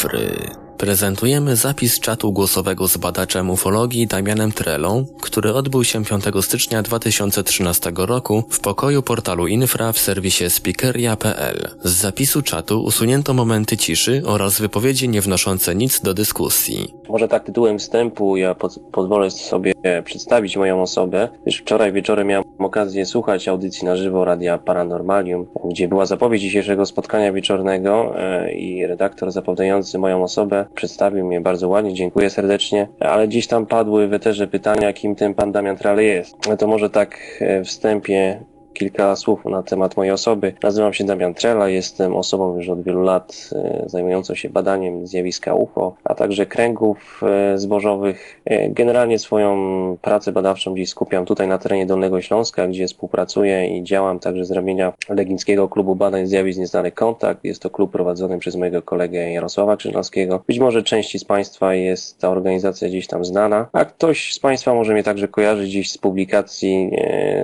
[0.00, 0.59] cyfry.
[0.80, 7.92] Prezentujemy zapis czatu głosowego z badaczem ufologii Damianem Trelą, który odbył się 5 stycznia 2013
[7.96, 11.68] roku w pokoju portalu Infra w serwisie speakeria.pl.
[11.82, 16.94] Z zapisu czatu usunięto momenty ciszy oraz wypowiedzi nie wnoszące nic do dyskusji.
[17.08, 18.54] Może tak tytułem wstępu ja
[18.92, 19.72] pozwolę sobie
[20.04, 25.88] przedstawić moją osobę, gdyż wczoraj wieczorem miałem okazję słuchać audycji na żywo Radia Paranormalium, gdzie
[25.88, 31.94] była zapowiedź dzisiejszego spotkania wieczornego e, i redaktor zapowiadający moją osobę przedstawił mnie bardzo ładnie,
[31.94, 36.36] dziękuję serdecznie, ale gdzieś tam padły w eterze pytania, kim ten pan Damian Trale jest.
[36.58, 38.40] To może tak e, wstępie
[38.74, 40.54] kilka słów na temat mojej osoby.
[40.62, 45.54] Nazywam się Damian Trela, jestem osobą już od wielu lat e, zajmującą się badaniem zjawiska
[45.54, 48.40] UFO, a także kręgów e, zbożowych.
[48.44, 49.56] E, generalnie swoją
[50.02, 54.50] pracę badawczą gdzieś skupiam tutaj na terenie Dolnego Śląska, gdzie współpracuję i działam także z
[54.50, 57.44] ramienia Legnickiego Klubu Badań Zjawisk Nieznany Kontakt.
[57.44, 60.42] Jest to klub prowadzony przez mojego kolegę Jarosława Krzyżanowskiego.
[60.46, 64.74] Być może części z Państwa jest ta organizacja gdzieś tam znana, a ktoś z Państwa
[64.74, 66.90] może mnie także kojarzyć gdzieś z publikacji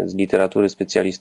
[0.04, 1.15] z literatury specjalistycznej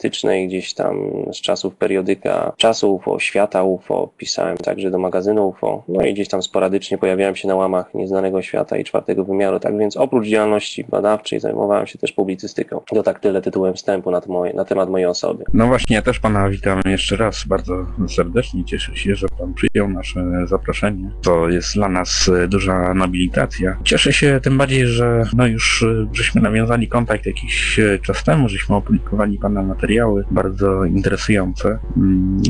[0.48, 0.98] gdzieś tam
[1.34, 6.28] z czasów periodyka czasu UFO, świata UFO, pisałem także do magazynu UFO, no i gdzieś
[6.28, 10.84] tam sporadycznie pojawiałem się na łamach Nieznanego Świata i Czwartego Wymiaru, tak więc oprócz działalności
[10.90, 12.82] badawczej zajmowałem się też publicystyką.
[12.88, 15.44] To tak tyle tytułem wstępu na, moje, na temat mojej osoby.
[15.54, 18.66] No właśnie, ja też Pana witam jeszcze raz bardzo serdecznie.
[18.66, 21.10] Cieszę się, że Pan przyjął nasze zaproszenie.
[21.24, 23.78] To jest dla nas duża nobilitacja.
[23.84, 29.38] Cieszę się tym bardziej, że no już żeśmy nawiązali kontakt jakiś czas temu, żeśmy opublikowali
[29.38, 31.80] Pana materiał materiały bardzo interesujące.
[31.98, 32.42] Mm,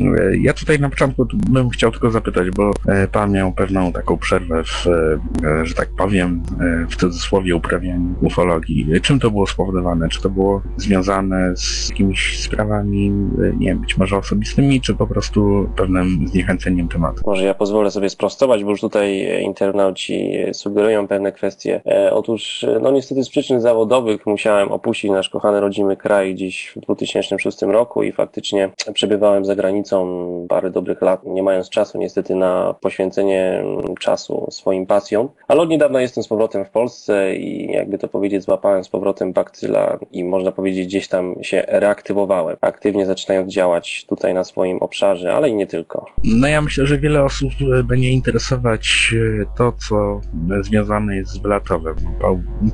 [0.42, 4.64] ja tutaj na początku bym chciał tylko zapytać, bo e, pan miał pewną taką przerwę
[4.64, 8.86] w, e, że tak powiem, e, w cudzysłowie uprawianiu ufologii.
[9.02, 10.08] Czym to było spowodowane?
[10.08, 13.10] Czy to było związane z jakimiś sprawami,
[13.58, 17.22] nie wiem, być może osobistymi, czy po prostu pewnym zniechęceniem tematu?
[17.26, 21.80] Może ja pozwolę sobie sprostować, bo już tutaj internauci sugerują pewne kwestie.
[22.12, 27.25] Otóż, no niestety z przyczyn zawodowych musiałem opuścić nasz kochany rodzimy kraj gdzieś w 2000
[27.28, 30.06] 2006 roku i faktycznie przebywałem za granicą
[30.48, 33.64] parę dobrych lat, nie mając czasu niestety na poświęcenie
[34.00, 38.42] czasu swoim pasjom, ale od niedawna jestem z powrotem w Polsce i jakby to powiedzieć
[38.42, 44.34] złapałem z powrotem bakcyla i można powiedzieć gdzieś tam się reaktywowałem, aktywnie zaczynając działać tutaj
[44.34, 46.06] na swoim obszarze, ale i nie tylko.
[46.24, 47.52] No ja myślę, że wiele osób
[47.84, 50.20] będzie interesować e, to, co
[50.60, 51.94] związane jest z Wylatowem.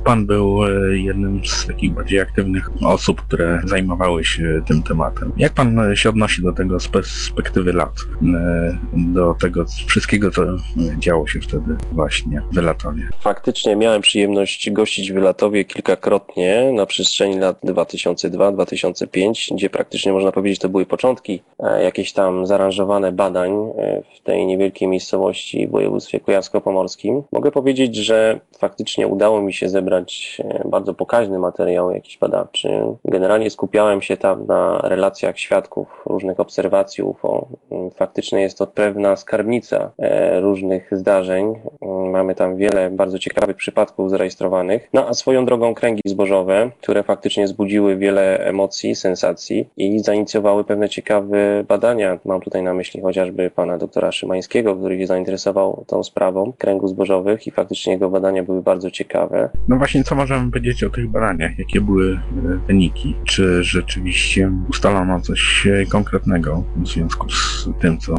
[0.05, 5.31] Pan był e, jednym z takich bardziej aktywnych osób, które zajmowały się tym tematem.
[5.37, 7.93] Jak pan się odnosi do tego z perspektywy lat,
[8.35, 10.41] e, do tego wszystkiego, co
[10.99, 13.09] działo się wtedy właśnie w Wylatowie?
[13.19, 20.59] Faktycznie miałem przyjemność gościć w Wylatowie kilkakrotnie na przestrzeni lat 2002-2005, gdzie praktycznie można powiedzieć
[20.59, 26.19] to były początki e, jakieś tam zaaranżowane badań e, w tej niewielkiej miejscowości w województwie
[26.19, 27.23] kujawsko-pomorskim.
[27.31, 32.69] Mogę powiedzieć, że faktycznie udało mi się zebrać bardzo pokaźny materiał jakiś badawczy.
[33.05, 37.47] Generalnie skupiałem się tam na relacjach świadków różnych obserwacji UFO.
[37.95, 41.53] Faktycznie jest to pewna skarbnica e, różnych zdarzeń.
[42.11, 44.89] Mamy tam wiele bardzo ciekawych przypadków zarejestrowanych.
[44.93, 50.89] No a swoją drogą kręgi zbożowe, które faktycznie zbudziły wiele emocji, sensacji i zainicjowały pewne
[50.89, 52.19] ciekawe badania.
[52.25, 57.47] Mam tutaj na myśli chociażby pana doktora Szymańskiego, który się zainteresował tą sprawą kręgów zbożowych
[57.47, 59.49] i faktycznie jego badania były bardzo ciekawe.
[59.67, 61.59] No właśnie, co możemy powiedzieć o tych badaniach?
[61.59, 62.19] Jakie były e,
[62.67, 63.15] wyniki?
[63.25, 68.15] Czy rzeczywiście rzeczywiście ustalono coś konkretnego w związku z tym, co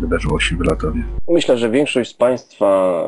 [0.00, 1.02] wydarzyło się w Latowie?
[1.28, 3.04] Myślę, że większość z Państwa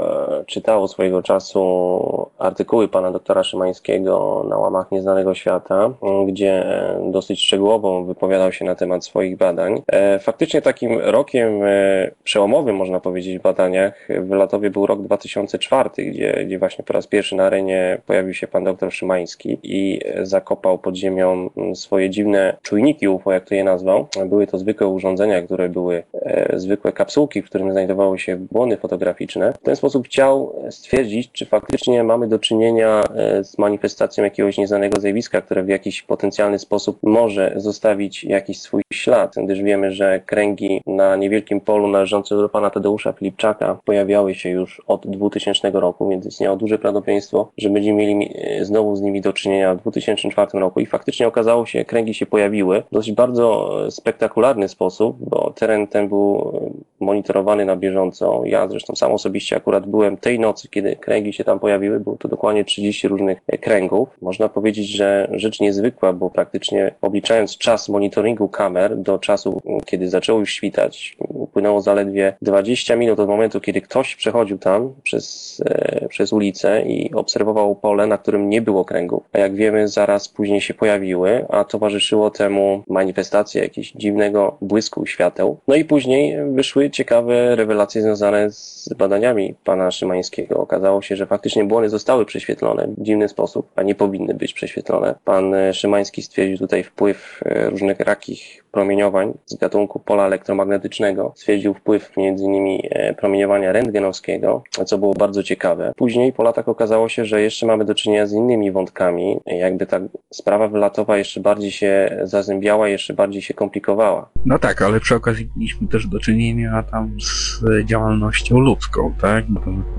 [0.47, 5.91] czytało swojego czasu artykuły pana doktora Szymańskiego na łamach Nieznanego Świata,
[6.27, 6.65] gdzie
[7.13, 9.83] dosyć szczegółowo wypowiadał się na temat swoich badań.
[9.87, 15.91] E, faktycznie takim rokiem e, przełomowym, można powiedzieć, w badaniach w Latowie był rok 2004,
[15.97, 20.79] gdzie, gdzie właśnie po raz pierwszy na arenie pojawił się pan doktor Szymański i zakopał
[20.79, 24.09] pod ziemią swoje dziwne dziwne czujniki UFO, jak to je nazwał.
[24.27, 29.53] Były to zwykłe urządzenia, które były e, zwykłe kapsułki, w którym znajdowały się błony fotograficzne.
[29.53, 35.01] W ten sposób chciał stwierdzić, czy faktycznie mamy do czynienia e, z manifestacją jakiegoś nieznanego
[35.01, 40.83] zjawiska, które w jakiś potencjalny sposób może zostawić jakiś swój ślad, gdyż wiemy, że kręgi
[40.87, 46.27] na niewielkim polu należące do pana Tadeusza Filipczaka pojawiały się już od 2000 roku, więc
[46.27, 50.81] istniało duże prawdopodobieństwo, że będziemy mieli e, znowu z nimi do czynienia w 2004 roku
[50.81, 56.09] i faktycznie okazało się, kręgi się pojawiły w dosyć bardzo spektakularny sposób, bo teren ten
[56.09, 56.53] był
[57.01, 58.43] monitorowany na bieżąco.
[58.45, 62.29] Ja zresztą sam osobiście akurat byłem tej nocy, kiedy kręgi się tam pojawiły, było to
[62.29, 64.09] dokładnie 30 różnych kręgów.
[64.23, 70.41] Można powiedzieć, że rzecz niezwykła, bo praktycznie obliczając czas monitoringu kamer do czasu, kiedy zaczęło
[70.41, 76.33] już świtać, upłynęło zaledwie 20 minut od momentu, kiedy ktoś przechodził tam przez, e, przez
[76.33, 79.23] ulicę i obserwował pole, na którym nie było kręgów.
[79.33, 81.65] A jak wiemy, zaraz później się pojawiły, a
[82.03, 85.59] towarzyszyło temu manifestacje jakiegoś dziwnego błysku świateł.
[85.69, 90.57] No i później wyszły ciekawe rewelacje związane z badaniami pana Szymańskiego.
[90.57, 95.15] Okazało się, że faktycznie błony zostały prześwietlone w dziwny sposób, a nie powinny być prześwietlone.
[95.25, 101.33] Pan Szymański stwierdził tutaj wpływ e, różnych rakich promieniowań z gatunku pola elektromagnetycznego.
[101.37, 102.81] Stwierdził wpływ m.in.
[102.91, 105.93] e, promieniowania rentgenowskiego, co było bardzo ciekawe.
[105.97, 109.41] Później po latach okazało się, że jeszcze mamy do czynienia z innymi wątkami.
[109.47, 114.31] Jakby ta sprawa wylatowa jeszcze bardziej się zazębiała, jeszcze bardziej się komplikowała.
[114.47, 119.45] No tak, ale przy okazji mieliśmy też do czynienia tam z działalnością ludzką, tak?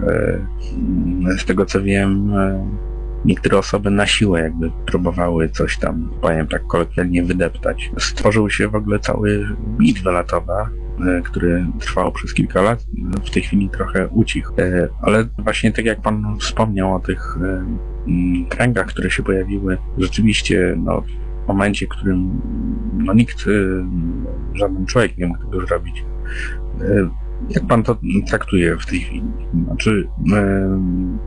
[0.08, 2.93] E, z tego co wiem, e,
[3.26, 7.92] niektóre osoby na siłę jakby próbowały coś tam, powiem tak kolokwialnie, wydeptać.
[7.98, 9.48] Stworzył się w ogóle cały
[9.80, 10.70] mit wylatowa,
[11.08, 12.86] e, który trwał przez kilka lat,
[13.26, 14.54] w tej chwili trochę ucichł.
[14.58, 17.66] E, Ale właśnie tak jak pan wspomniał o tych e,
[18.08, 21.04] mm, kręgach, które się pojawiły, rzeczywiście no,
[21.46, 22.42] w momencie, w którym
[22.94, 23.46] no, nikt,
[24.54, 26.06] żaden człowiek nie mógł tego zrobić.
[27.50, 27.98] Jak pan to
[28.28, 29.24] traktuje w tej chwili?
[29.66, 30.08] Znaczy,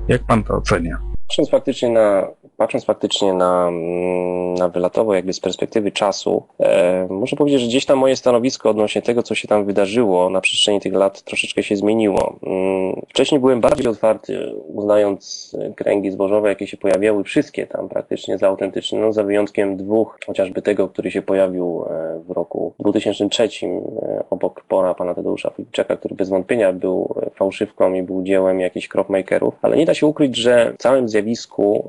[0.09, 0.99] jak pan to ocenia?
[1.29, 7.37] Patrząc faktycznie na, patrząc faktycznie na, mm, na wylatowo, jakby z perspektywy czasu, e, muszę
[7.37, 10.93] powiedzieć, że gdzieś tam moje stanowisko odnośnie tego, co się tam wydarzyło na przestrzeni tych
[10.93, 12.37] lat, troszeczkę się zmieniło.
[12.43, 12.87] Mm,
[13.17, 18.99] Wcześniej byłem bardziej otwarty, uznając kręgi zbożowe, jakie się pojawiały, wszystkie tam praktycznie za autentyczne,
[18.99, 24.65] no za wyjątkiem dwóch, chociażby tego, który się pojawił e, w roku 2003 e, obok
[24.69, 29.55] pora pana Tadeusza Filipczaka, który bez wątpienia był e, fałszywką i był dziełem jakichś cropmakerów,
[29.63, 31.89] ale nie da się ukryć, że w całym zjawisku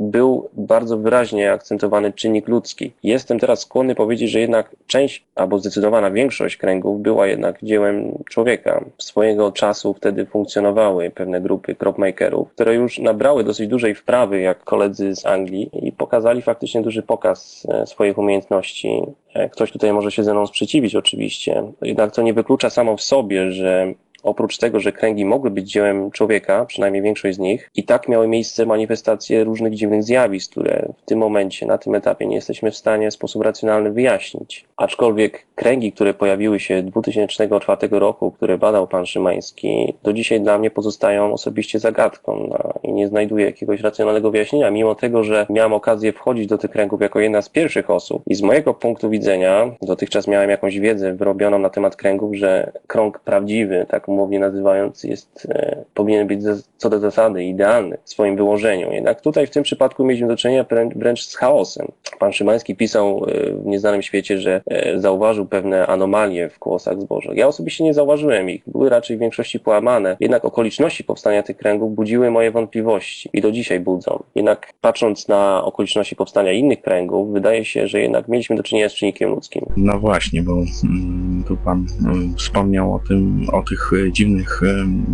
[0.00, 2.92] był bardzo wyraźnie akcentowany czynnik ludzki.
[3.02, 8.84] Jestem teraz skłonny powiedzieć, że jednak część albo zdecydowana większość kręgów była jednak dziełem człowieka.
[8.98, 15.16] Swojego czasu wtedy funkcjonowały pewne grupy cropmakerów, które już nabrały dosyć dużej wprawy, jak koledzy
[15.16, 19.02] z Anglii i pokazali faktycznie duży pokaz e, swoich umiejętności.
[19.34, 23.02] E, Ktoś tutaj może się ze mną sprzeciwić oczywiście, jednak to nie wyklucza samo w
[23.02, 27.84] sobie, że Oprócz tego, że kręgi mogły być dziełem człowieka, przynajmniej większość z nich, i
[27.84, 32.36] tak miały miejsce manifestacje różnych dziwnych zjawisk, które w tym momencie, na tym etapie nie
[32.36, 34.64] jesteśmy w stanie w sposób racjonalny wyjaśnić.
[34.76, 40.70] Aczkolwiek kręgi, które pojawiły się 2004 roku, które badał pan Szymański, do dzisiaj dla mnie
[40.70, 46.12] pozostają osobiście zagadką no, i nie znajduję jakiegoś racjonalnego wyjaśnienia, mimo tego, że miałem okazję
[46.12, 50.26] wchodzić do tych kręgów jako jedna z pierwszych osób i z mojego punktu widzenia, dotychczas
[50.28, 55.84] miałem jakąś wiedzę wyrobioną na temat kręgów, że krąg prawdziwy, tak umownie nazywając, jest, e,
[55.94, 56.40] powinien być
[56.76, 58.92] co do zasady idealny w swoim wyłożeniu.
[58.92, 60.64] Jednak tutaj w tym przypadku mieliśmy do czynienia
[60.96, 61.86] wręcz, z chaosem.
[62.18, 67.32] Pan Szymański pisał e, w Nieznanym Świecie, że e, zauważył pewne anomalie w kłosach zboża.
[67.34, 68.62] Ja osobiście nie zauważyłem ich.
[68.66, 70.16] Były raczej w większości połamane.
[70.20, 74.22] Jednak okoliczności powstania tych kręgów budziły moje wątpliwości i do dzisiaj budzą.
[74.34, 78.94] Jednak patrząc na okoliczności powstania innych kręgów, wydaje się, że jednak mieliśmy do czynienia z
[78.94, 79.66] czynnikiem ludzkim.
[79.76, 84.60] No właśnie, bo mm, tu pan mm, wspomniał o tym, o tych dziwnych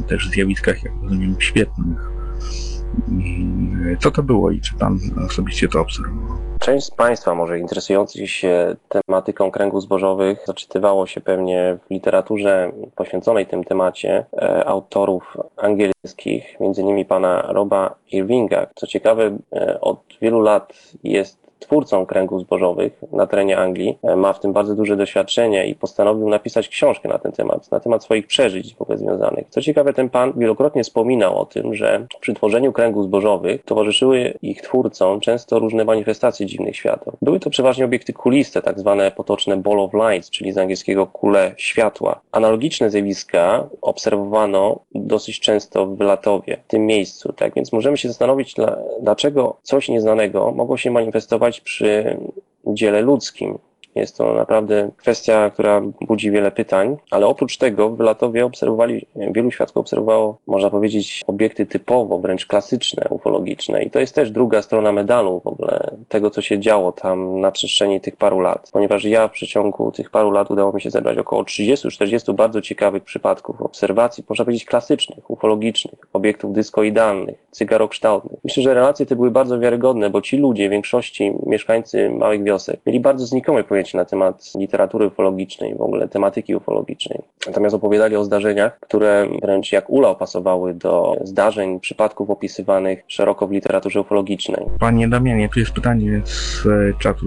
[0.09, 2.11] też zjawiskach, jak rozumiem, świetnych.
[4.01, 6.47] Co to było i czy pan osobiście to obserwował?
[6.61, 13.47] Część z Państwa, może interesujących się tematyką kręgów zbożowych, zaczytywało się pewnie w literaturze poświęconej
[13.47, 18.67] tym temacie e, autorów angielskich, między innymi pana Roba Irvinga.
[18.75, 20.73] Co ciekawe, e, od wielu lat
[21.05, 23.99] jest twórcą kręgów zbożowych na terenie Anglii.
[24.03, 27.81] E, Ma w tym bardzo duże doświadczenie i postanowił napisać książkę na ten temat, na
[27.81, 29.47] temat swoich przeżyć w ogóle związanych.
[29.51, 34.63] Co ciekawe, ten pan wielokrotnie wspominał o tym, że przy tworzeniu kręgów zbożowych towarzyszyły ich
[34.63, 37.13] twórcom często różne manifestacje dziwnych świateł.
[37.23, 41.55] Były to przeważnie obiekty kuliste, tak zwane potoczne ball of lights, czyli z angielskiego kule
[41.57, 42.21] światła.
[42.33, 48.55] Analogiczne zjawiska obserwowano dosyć często w Latowie, w tym miejscu, tak więc możemy się zastanowić,
[48.55, 52.17] dla, dlaczego coś nieznanego mogło się manifestować przy
[52.67, 53.59] dziele ludzkim.
[53.97, 59.51] Jest to naprawdę kwestia, która budzi wiele pytań, ale oprócz tego w Latowie obserwowali, wielu
[59.51, 63.83] świadków obserwowało, można powiedzieć, obiekty typowo, wręcz klasyczne, ufologiczne.
[63.83, 67.51] I to jest też druga strona medalu w ogóle tego, co się działo tam na
[67.51, 68.71] przestrzeni tych paru lat.
[68.73, 73.03] Ponieważ ja w przeciągu tych paru lat udało mi się zebrać około 30-40 bardzo ciekawych
[73.05, 78.41] przypadków obserwacji, można powiedzieć, klasycznych, ufologicznych, obiektów dyskoidalnych, cygarokształtnych.
[78.45, 82.81] Myślę, że relacje te były bardzo wiarygodne, bo ci ludzie, w większości mieszkańcy małych wiosek,
[82.87, 87.23] mieli bardzo znikome pojęcie się na temat literatury ufologicznej, w ogóle tematyki ufologicznej.
[87.47, 93.51] Natomiast opowiadali o zdarzeniach, które wręcz jak ula opasowały do zdarzeń, przypadków opisywanych szeroko w
[93.51, 94.67] literaturze ufologicznej.
[94.81, 97.27] Panie Damianie, tu jest pytanie z e, czatu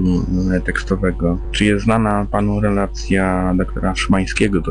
[0.57, 1.37] e, tekstowego.
[1.51, 4.61] Czy jest znana panu relacja doktora Szymańskiego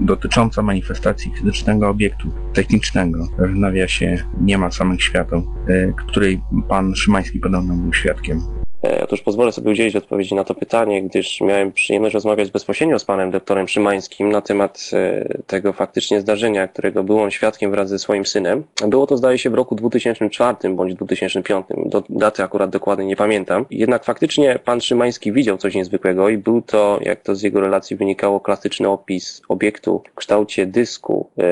[0.00, 3.26] dotycząca manifestacji fizycznego obiektu technicznego?
[3.38, 8.57] W nawiasie nie ma samych świateł, e, której pan Szymański podobno był świadkiem.
[8.84, 13.04] E, Otóż pozwolę sobie udzielić odpowiedzi na to pytanie, gdyż miałem przyjemność rozmawiać bezpośrednio z
[13.04, 17.98] panem doktorem Szymańskim na temat e, tego faktycznie zdarzenia, którego był on świadkiem wraz ze
[17.98, 18.64] swoim synem.
[18.86, 23.66] Było to zdaje się w roku 2004 bądź 2005, do, daty akurat dokładnie nie pamiętam.
[23.70, 27.96] Jednak faktycznie pan Szymański widział coś niezwykłego i był to, jak to z jego relacji
[27.96, 31.42] wynikało, klasyczny opis obiektu w kształcie dysku e,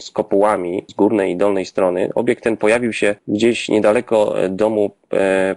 [0.00, 2.10] z kopułami z górnej i dolnej strony.
[2.14, 5.01] Obiekt ten pojawił się gdzieś niedaleko e, domu e,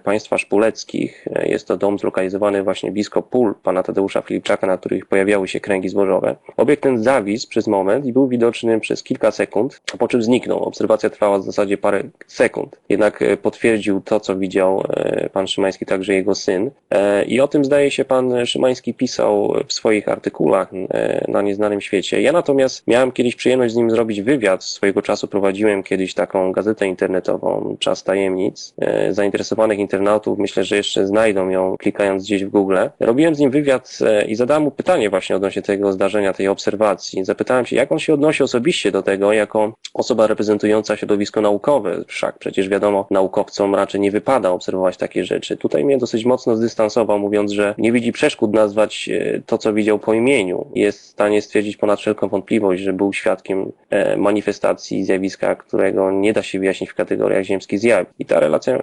[0.03, 1.27] państwa szpuleckich.
[1.35, 5.59] E, Jest to dom zlokalizowany właśnie blisko pól pana Tadeusza Filipczaka, na których pojawiały się
[5.59, 6.35] kręgi zbożowe.
[6.57, 10.63] Obiekt ten zawisł przez moment i był widoczny przez kilka sekund, po czym zniknął.
[10.63, 12.79] Obserwacja trwała w zasadzie parę sekund.
[12.89, 16.71] Jednak e, potwierdził to, co widział e, pan Szymański, także jego syn.
[16.91, 21.81] E, I o tym zdaje się pan Szymański pisał w swoich artykułach e, na Nieznanym
[21.81, 22.21] Świecie.
[22.21, 24.63] Ja natomiast miałem kiedyś przyjemność z nim zrobić wywiad.
[24.63, 28.73] Swojego czasu prowadziłem kiedyś taką gazetę internetową, Czas Tajemnic.
[28.81, 29.13] E,
[29.45, 32.77] Zainteresowanych internautów myślę, że jeszcze znajdą ją klikając gdzieś w Google.
[32.99, 37.25] Robiłem z nim wywiad e, i zadałem mu pytanie właśnie odnośnie tego zdarzenia, tej obserwacji.
[37.25, 42.03] Zapytałem się, jak on się odnosi osobiście do tego, jako osoba reprezentująca środowisko naukowe.
[42.07, 45.57] Wszak przecież wiadomo, naukowcom raczej nie wypada obserwować takie rzeczy.
[45.57, 49.99] Tutaj mnie dosyć mocno zdystansował, mówiąc, że nie widzi przeszkód nazwać e, to, co widział
[49.99, 50.65] po imieniu.
[50.75, 56.33] Jest w stanie stwierdzić ponad wszelką wątpliwość, że był świadkiem e, manifestacji zjawiska, którego nie
[56.33, 58.11] da się wyjaśnić w kategoriach ziemskich zjawisk.
[58.19, 58.81] I ta relacja,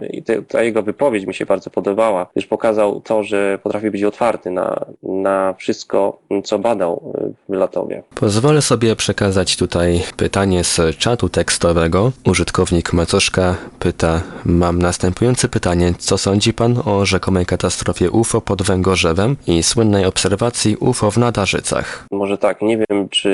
[0.52, 4.86] ta jego wypowiedź mi się bardzo podobała, gdyż pokazał to, że potrafi być otwarty na,
[5.02, 8.02] na wszystko, co badał e, w Latowie.
[8.14, 12.12] Pozwolę sobie przekazać tutaj pytanie z czatu tekstowego.
[12.26, 19.36] Użytkownik Macoszka pyta, mam następujące pytanie, co sądzi pan o rzekomej katastrofie UFO pod Węgorzewem
[19.46, 22.06] i słynnej obserwacji UFO w Nadarzycach?
[22.10, 23.30] Może tak, nie wiem, czy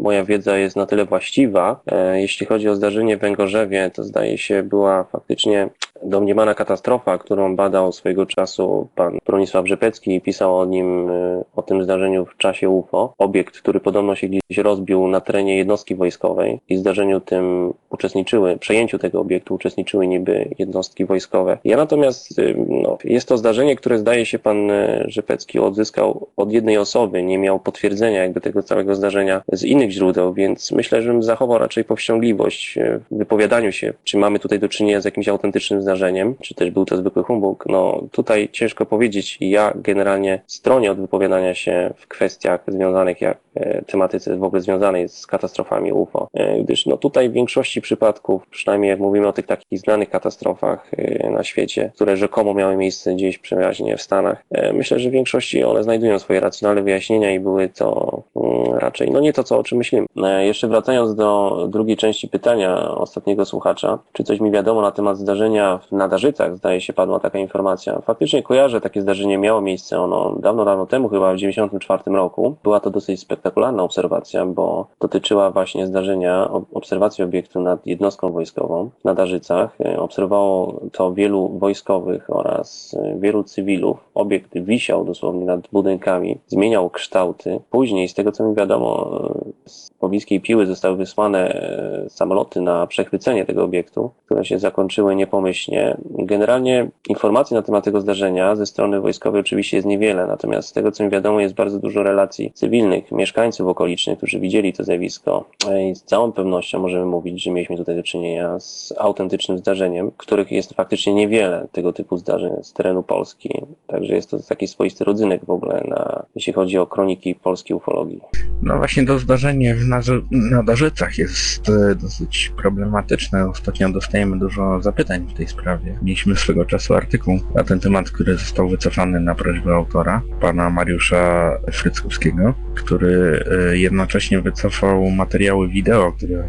[0.00, 1.80] moja wiedza jest na tyle właściwa.
[1.86, 5.68] E, Jeśli chodzi o zdarzenie w Węgorzewie, to zdaje się była faktycznie
[6.04, 11.62] domniemana katastrofa, którą badał swojego czasu pan Bronisław Rzepecki i pisał o nim, e, o
[11.62, 13.14] tym zdarzeniu w czasie UFO.
[13.18, 18.98] Obiekt, który podobno się gdzieś rozbił na terenie jednostki wojskowej i zdarzeniu tym uczestniczyły, przejęciu
[18.98, 21.58] tego obiektu uczestniczyły niby jednostki wojskowe.
[21.64, 26.52] Ja natomiast, y, no, jest to zdarzenie, które zdaje się pan e, Rzepecki odzyskał od
[26.52, 31.12] jednej osoby, nie miał potwierdzenia jakby tego całego zdarzenia z innych źródeł, więc myślę, że
[31.12, 32.78] bym zachował raczej powściągliwość
[33.10, 35.93] w wypowiadaniu się, czy mamy tutaj do czynienia z jakimś autentycznym zdarzeniem,
[36.40, 37.64] czy też był to zwykły humbug.
[37.68, 39.38] No tutaj ciężko powiedzieć.
[39.40, 43.38] Ja generalnie stronię od wypowiadania się w kwestiach związanych jak
[43.86, 48.90] tematyce w ogóle związanej z katastrofami UFO, e, gdyż no tutaj w większości przypadków, przynajmniej
[48.90, 53.38] jak mówimy o tych takich znanych katastrofach e, na świecie, które rzekomo miały miejsce gdzieś
[53.38, 57.68] przeważnie w Stanach, e, myślę, że w większości one znajdują swoje racjonalne wyjaśnienia i były
[57.68, 60.06] to mm, raczej, no nie to, co o czym myślimy.
[60.24, 65.18] E, Jeszcze wracając do drugiej części pytania ostatniego słuchacza, czy coś mi wiadomo na temat
[65.18, 68.00] zdarzenia w Nadarzycach, zdaje się padła taka informacja.
[68.00, 72.56] Faktycznie kojarzę, takie zdarzenie miało miejsce, ono dawno, dawno temu, chyba w 1994 roku.
[72.62, 78.90] Była to dosyć spektakularna obserwacja, bo dotyczyła właśnie zdarzenia ob- obserwacji obiektu nad jednostką wojskową
[79.00, 79.80] w Nadarzycach.
[79.80, 83.96] E, Obserwowało to wielu wojskowych oraz e, wielu cywilów.
[84.14, 87.60] Obiekt wisiał dosłownie nad budynkami, zmieniał kształty.
[87.70, 89.20] Później, z tego co mi wiadomo,
[89.66, 89.70] e,
[90.04, 95.96] pobliskiej piły zostały wysłane e, samoloty na przechwycenie tego obiektu, które się zakończyły niepomyślnie.
[96.10, 100.92] Generalnie informacji na temat tego zdarzenia ze strony wojskowej oczywiście jest niewiele, natomiast z tego
[100.92, 105.90] co mi wiadomo jest bardzo dużo relacji cywilnych, mieszkańców okolicznych, którzy widzieli to zjawisko E,
[105.90, 110.52] i z całą pewnością możemy mówić, że mieliśmy tutaj do czynienia z autentycznym zdarzeniem, których
[110.52, 113.62] jest faktycznie niewiele tego typu zdarzeń z terenu Polski.
[113.86, 118.20] Także jest to taki swoisty rodzynek w ogóle, na, jeśli chodzi o kroniki polskiej ufologii.
[118.62, 123.48] No właśnie to zdarzenie w Narzy- Nadarzycach jest e, dosyć problematyczne.
[123.48, 125.98] Ostatnio dostajemy dużo zapytań w tej sprawie.
[126.02, 131.52] Mieliśmy swego czasu artykuł na ten temat, który został wycofany na prośbę autora, pana Mariusza
[131.72, 136.48] Fryckowskiego, który e, jednocześnie wycofał materiały wideo, które e,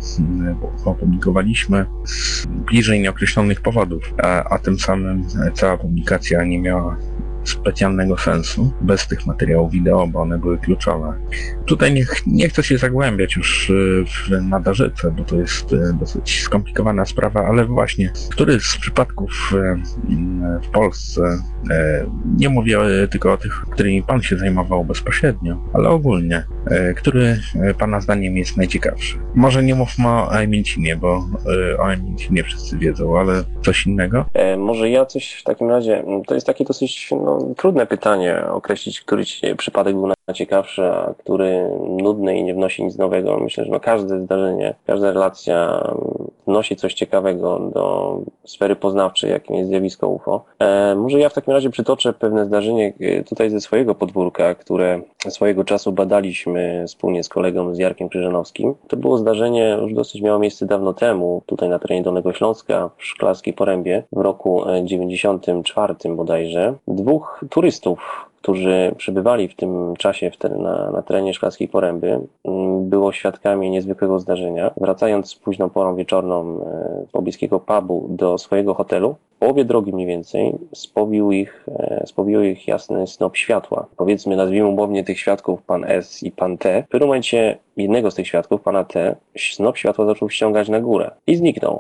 [0.86, 5.24] opublikowaliśmy z bliżej nieokreślonych powodów, a, a tym samym
[5.54, 6.98] cała publikacja nie miała
[7.50, 11.14] specjalnego sensu, bez tych materiałów wideo, bo one były kluczowe.
[11.66, 13.72] Tutaj nie, nie chcę się zagłębiać już
[14.06, 19.54] w nadarzyce, bo to jest dosyć skomplikowana sprawa, ale właśnie, który z przypadków
[20.64, 21.22] w Polsce,
[22.38, 22.80] nie mówię
[23.12, 26.46] tylko o tych, którymi Pan się zajmował bezpośrednio, ale ogólnie,
[26.98, 27.40] który
[27.80, 29.18] Pana zdaniem jest najciekawszy?
[29.36, 31.26] Może nie mówmy o Emilcinie, bo
[31.80, 34.26] o Emilcinie wszyscy wiedzą, ale coś innego?
[34.34, 39.02] E, może ja coś w takim razie, to jest takie dosyć no, trudne pytanie, określić,
[39.02, 39.24] który
[39.58, 41.70] przypadek był najciekawszy, a który
[42.02, 43.40] nudny i nie wnosi nic nowego.
[43.40, 45.84] Myślę, że no, każde zdarzenie, każda relacja
[46.48, 50.44] wnosi coś ciekawego do sfery poznawczej, jakim jest zjawisko UFO.
[50.60, 55.02] E, może ja w takim razie przytoczę pewne zdarzenie e, tutaj ze swojego podwórka, które
[55.30, 58.76] swojego czasu badaliśmy wspólnie z kolegą z Jarkiem Krzyżanowskim.
[58.88, 63.06] To było zdarzenie, już dosyć miało miejsce dawno temu, tutaj na terenie Dolnego Śląska, w
[63.06, 66.74] Szklarskiej Porębie, w roku 94 bodajże.
[66.88, 73.12] Dwóch turystów którzy przebywali w tym czasie w na, na terenie Szklarskiej Poręby, mm, było
[73.12, 74.72] świadkami niezwykłego zdarzenia.
[74.78, 76.60] Wracając późną porą wieczorną
[77.04, 82.44] z e, pobliskiego pubu do swojego hotelu, połowie drogi mniej więcej spobił ich, e, spobił
[82.44, 83.88] ich jasny snop światła.
[83.98, 86.84] Powiedzmy, nazwijmy umownie tych świadków pan S i pan T.
[86.88, 91.12] W pewnym momencie jednego z tych świadków, pana T, snop światła zaczął ściągać na górę
[91.28, 91.80] i zniknął.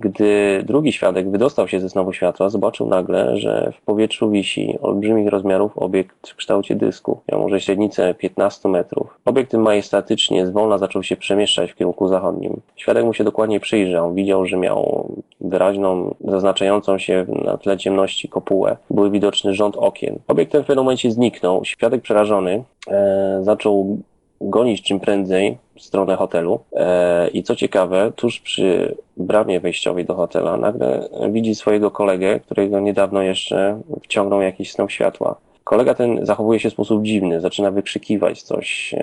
[0.00, 5.28] Gdy drugi świadek wydostał się ze snopu światła, zobaczył nagle, że w powietrzu wisi olbrzymich
[5.28, 7.20] rozmiarów obiekt w kształcie dysku.
[7.32, 9.18] Miał może średnicę 15 metrów.
[9.24, 12.60] Obiekt tym majestatycznie zwolna zaczął się przemieszczać w kierunku zachodnim.
[12.76, 14.14] Świadek mu się dokładnie przyjrzał.
[14.14, 15.08] Widział, że miał
[15.40, 18.76] wyraźną, zaznaczającą się na tle ciemności kopułę.
[18.90, 20.18] Były widoczny rząd okien.
[20.28, 21.64] Obiekt ten w pewnym momencie zniknął.
[21.64, 23.98] Świadek przerażony e, zaczął
[24.40, 26.60] gonić czym prędzej w stronę hotelu.
[26.72, 32.80] E, I co ciekawe, tuż przy bramie wejściowej do hotela nagle widzi swojego kolegę, którego
[32.80, 35.36] niedawno jeszcze wciągnął jakiś snop światła.
[35.64, 38.94] Kolega ten zachowuje się w sposób dziwny, zaczyna wykrzykiwać coś,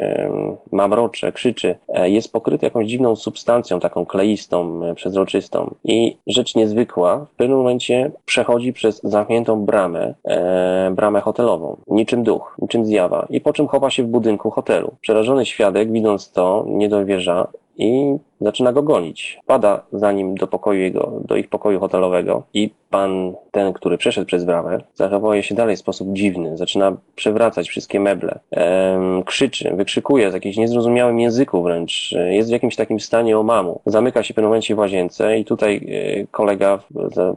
[0.71, 1.75] mamrocze, krzyczy.
[1.87, 5.75] E, jest pokryty jakąś dziwną substancją, taką kleistą, e, przezroczystą.
[5.83, 12.55] I rzecz niezwykła, w pewnym momencie przechodzi przez zamkniętą bramę, e, bramę hotelową, niczym duch,
[12.61, 14.95] niczym zjawa, i po czym chowa się w budynku hotelu.
[15.01, 17.47] Przerażony świadek, widząc to, nie dowierza
[17.77, 19.39] i zaczyna go gonić.
[19.45, 24.27] Pada za nim do pokoju jego, do ich pokoju hotelowego i pan, ten, który przeszedł
[24.27, 26.57] przez bramę, zachowuje się dalej w sposób dziwny.
[26.57, 28.39] Zaczyna przewracać wszystkie meble.
[28.51, 32.15] Ehm, krzyczy, wykrzykuje w jakimś niezrozumiałym języku wręcz.
[32.29, 33.81] Jest w jakimś takim stanie omamu.
[33.85, 36.79] Zamyka się w pewnym momencie w łazience i tutaj e, kolega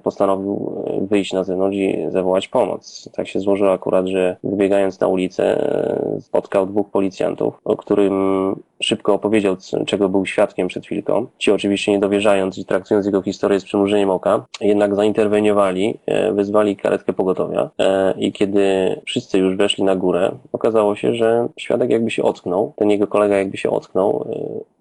[0.02, 3.08] postanowił e, wyjść na zewnątrz i zawołać pomoc.
[3.12, 8.12] Tak się złożyło akurat, że wybiegając na ulicę e, spotkał dwóch policjantów, o którym
[8.82, 11.26] szybko opowiedział, czego był świadkiem przed chwilką.
[11.38, 16.76] Ci oczywiście nie dowierzając i traktując jego historię z przymrużeniem oka, jednak zainterweniowali, e, wezwali
[16.76, 18.62] karetkę pogotowia e, i kiedy
[19.06, 23.36] wszyscy już weszli na górę, okazało się, że świadek jakby się ocknął, ten jego kolega
[23.36, 24.28] jakby się ocknął,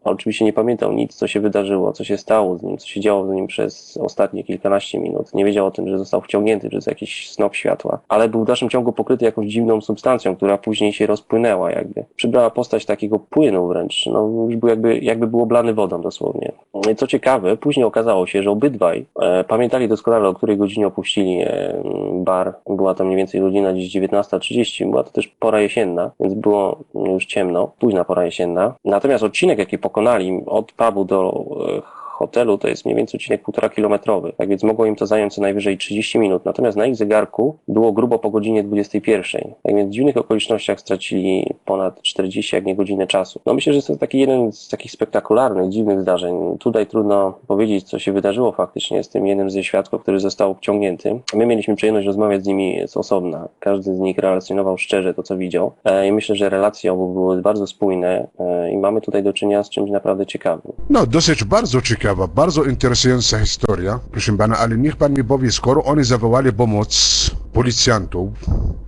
[0.05, 3.01] e, Oczywiście nie pamiętał nic, co się wydarzyło, co się stało z nim, co się
[3.01, 5.33] działo z nim przez ostatnie kilkanaście minut.
[5.33, 8.69] Nie wiedział o tym, że został wciągnięty przez jakiś snop światła, ale był w dalszym
[8.69, 12.05] ciągu pokryty jakąś dziwną substancją, która później się rozpłynęła jakby.
[12.15, 16.51] Przybrała postać takiego płynu wręcz, no już był jakby, jakby był oblany wodą dosłownie.
[16.97, 21.81] Co ciekawe, później okazało się, że obydwaj e, pamiętali doskonale, o której godzinie opuścili e,
[22.13, 22.53] bar.
[22.69, 27.25] Była to mniej więcej godzina gdzieś 19.30, była to też pora jesienna, więc było już
[27.25, 28.73] ciemno, późna pora jesienna.
[28.85, 31.81] Natomiast odcinek, jaki pokonali od pubu do e,
[32.21, 35.41] hotelu to jest mniej więcej odcinek półtora kilometrowy, tak więc mogło im to zająć co
[35.41, 36.45] najwyżej 30 minut.
[36.45, 39.41] Natomiast na ich zegarku było grubo po godzinie 21.
[39.63, 43.41] Tak więc w dziwnych okolicznościach stracili ponad 40, jak nie godzinę czasu.
[43.45, 46.57] No myślę, że to taki jeden z takich spektakularnych, dziwnych zdarzeń.
[46.59, 51.19] Tutaj trudno powiedzieć, co się wydarzyło faktycznie z tym jednym ze świadków, który został wciągnięty.
[51.33, 53.47] My mieliśmy przyjemność rozmawiać z nimi z osobna.
[53.59, 55.71] Każdy z nich relacjonował szczerze to, co widział.
[55.85, 59.63] E, I myślę, że relacje obu były bardzo spójne e, i mamy tutaj do czynienia
[59.63, 60.71] z czymś naprawdę ciekawym.
[60.89, 65.51] No, dosyć bardzo ciekawe ciekawa, bardzo interesująca historia, proszę pana, ale niech pan mi powie,
[65.51, 68.29] skoro oni zawołali pomoc policjantów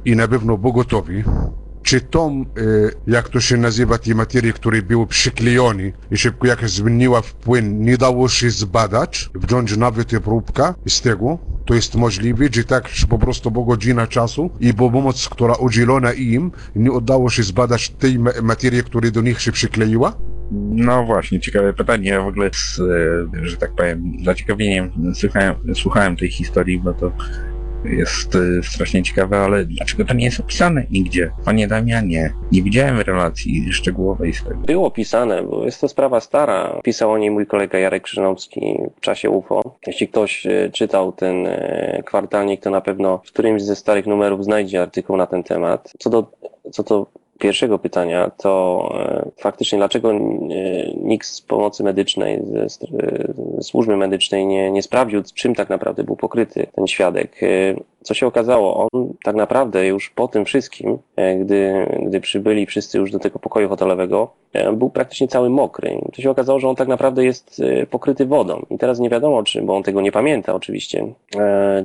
[0.05, 1.23] i na pewno pogotowi,
[1.83, 2.45] czy tą, e,
[3.07, 7.81] jak to się nazywa, tej materii, które były przyklejone i szybko jak zmieniła w płyn,
[7.81, 11.37] nie dało się zbadać, wziąć nawet próbka z tego?
[11.65, 15.55] To jest możliwe, że tak że po prostu po godzina czasu i po pomoc, która
[15.55, 20.13] udzielona im, nie udało się zbadać tej materii, która do nich się przykleiła?
[20.71, 22.09] No właśnie, ciekawe pytanie.
[22.09, 27.11] Ja w ogóle, z, e, że tak powiem, zaciekawieniem słuchałem, słuchałem tej historii, bo to
[27.85, 31.31] jest y, strasznie ciekawe, ale dlaczego to nie jest opisane nigdzie?
[31.45, 34.55] Panie Damianie, nie widziałem relacji szczegółowej z tego.
[34.55, 36.79] Było pisane, bo jest to sprawa stara.
[36.83, 39.77] Pisał o niej mój kolega Jarek Krzyżanowski w czasie UFO.
[39.87, 44.43] Jeśli ktoś e, czytał ten e, kwartalnik, to na pewno w którymś ze starych numerów
[44.43, 45.93] znajdzie artykuł na ten temat.
[45.99, 46.31] Co do,
[46.71, 50.17] co do pierwszego pytania, to e, faktycznie dlaczego e,
[50.95, 56.15] nikt z pomocy medycznej, ze e, służby medycznej nie, nie sprawdził, czym tak naprawdę był
[56.15, 57.41] pokryty ten świadek.
[58.01, 60.97] Co się okazało, on tak naprawdę już po tym wszystkim,
[61.41, 64.33] gdy, gdy przybyli wszyscy już do tego pokoju hotelowego,
[64.73, 66.01] był praktycznie cały mokry.
[66.15, 68.65] To się okazało, że on tak naprawdę jest pokryty wodą.
[68.69, 71.07] I teraz nie wiadomo, czy, bo on tego nie pamięta oczywiście,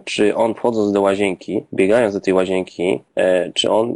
[0.04, 3.00] czy on wchodząc do łazienki, biegając do tej łazienki,
[3.54, 3.94] czy on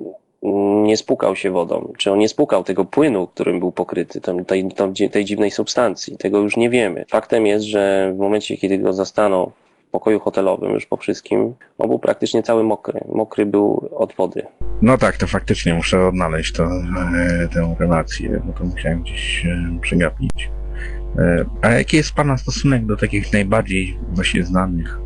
[0.82, 4.72] nie spłukał się wodą, czy on nie spłukał tego płynu, którym był pokryty, tam, tej,
[4.72, 6.16] tam, tej dziwnej substancji.
[6.16, 7.04] Tego już nie wiemy.
[7.10, 9.52] Faktem jest, że w momencie, kiedy go zastano
[9.88, 13.00] w pokoju hotelowym, już po wszystkim, on był praktycznie cały mokry.
[13.08, 14.46] Mokry był od wody.
[14.82, 19.78] No tak, to faktycznie muszę odnaleźć to, e, tę relację, bo to musiałem gdzieś e,
[19.80, 20.50] przegapić.
[21.18, 24.98] E, a jaki jest Pana stosunek do takich najbardziej właśnie znanych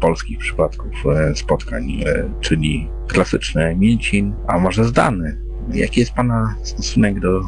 [0.00, 5.44] polskich przypadków e, spotkań, e, czyli klasyczny Mięcin, a może zdany?
[5.72, 7.42] Jaki jest Pana stosunek do e,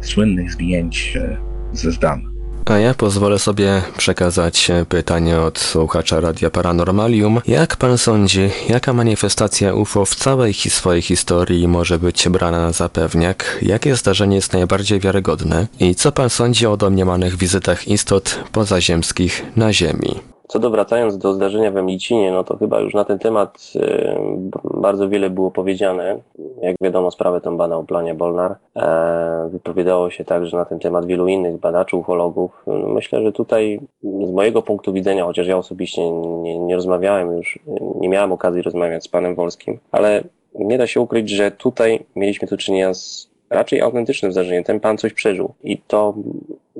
[0.00, 1.36] słynnych zdjęć e,
[1.72, 2.32] ze zdan?
[2.64, 7.40] A ja pozwolę sobie przekazać e, pytanie od słuchacza Radia Paranormalium.
[7.46, 13.58] Jak pan sądzi, jaka manifestacja UFO w całej swojej historii może być brana za pewniak?
[13.62, 15.66] Jakie zdarzenie jest najbardziej wiarygodne?
[15.80, 20.31] I co pan sądzi o domniemanych wizytach istot pozaziemskich na Ziemi?
[20.52, 24.20] Co do wracając do zdarzenia w Emlicinie, no to chyba już na ten temat e,
[24.64, 26.18] bardzo wiele było powiedziane.
[26.62, 28.56] Jak wiadomo, sprawę tą badał Plania Bolnar.
[28.76, 32.64] E, wypowiadało się także na ten temat wielu innych badaczy, ufologów.
[32.66, 37.58] Myślę, że tutaj z mojego punktu widzenia, chociaż ja osobiście nie, nie rozmawiałem już,
[38.00, 42.48] nie miałem okazji rozmawiać z panem Wolskim, ale nie da się ukryć, że tutaj mieliśmy
[42.48, 44.64] tu czynienia z raczej autentycznym zdarzeniem.
[44.64, 46.14] Ten pan coś przeżył i to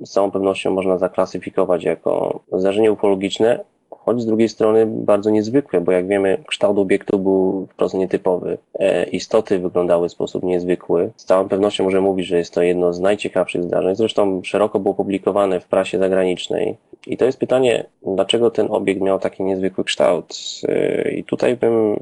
[0.02, 3.64] z całą pewnością można zaklasyfikować jako zdarzenie ufologiczne,
[4.04, 8.58] choć z drugiej strony bardzo niezwykłe, bo jak wiemy, kształt obiektu był wprost nietypowy.
[8.78, 11.10] E, istoty wyglądały w sposób niezwykły.
[11.16, 13.96] Z całą pewnością możemy mówić, że jest to jedno z najciekawszych zdarzeń.
[13.96, 16.76] Zresztą szeroko było publikowane w prasie zagranicznej.
[17.06, 20.34] I to jest pytanie, dlaczego ten obiekt miał taki niezwykły kształt.
[20.68, 21.96] E, I tutaj bym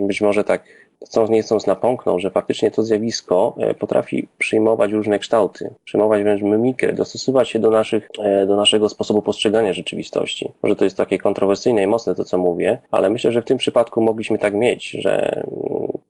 [0.00, 0.62] być może tak
[1.06, 6.42] chcąc nie chcąc napomknął, że faktycznie to zjawisko e, potrafi przyjmować różne kształty, przyjmować wręcz
[6.42, 10.52] mimikrę, dostosować się do, naszych, e, do naszego sposobu postrzegania rzeczywistości.
[10.62, 13.58] Może to jest takie kontrowersyjne i mocne to, co mówię, ale myślę, że w tym
[13.58, 15.42] przypadku mogliśmy tak mieć, że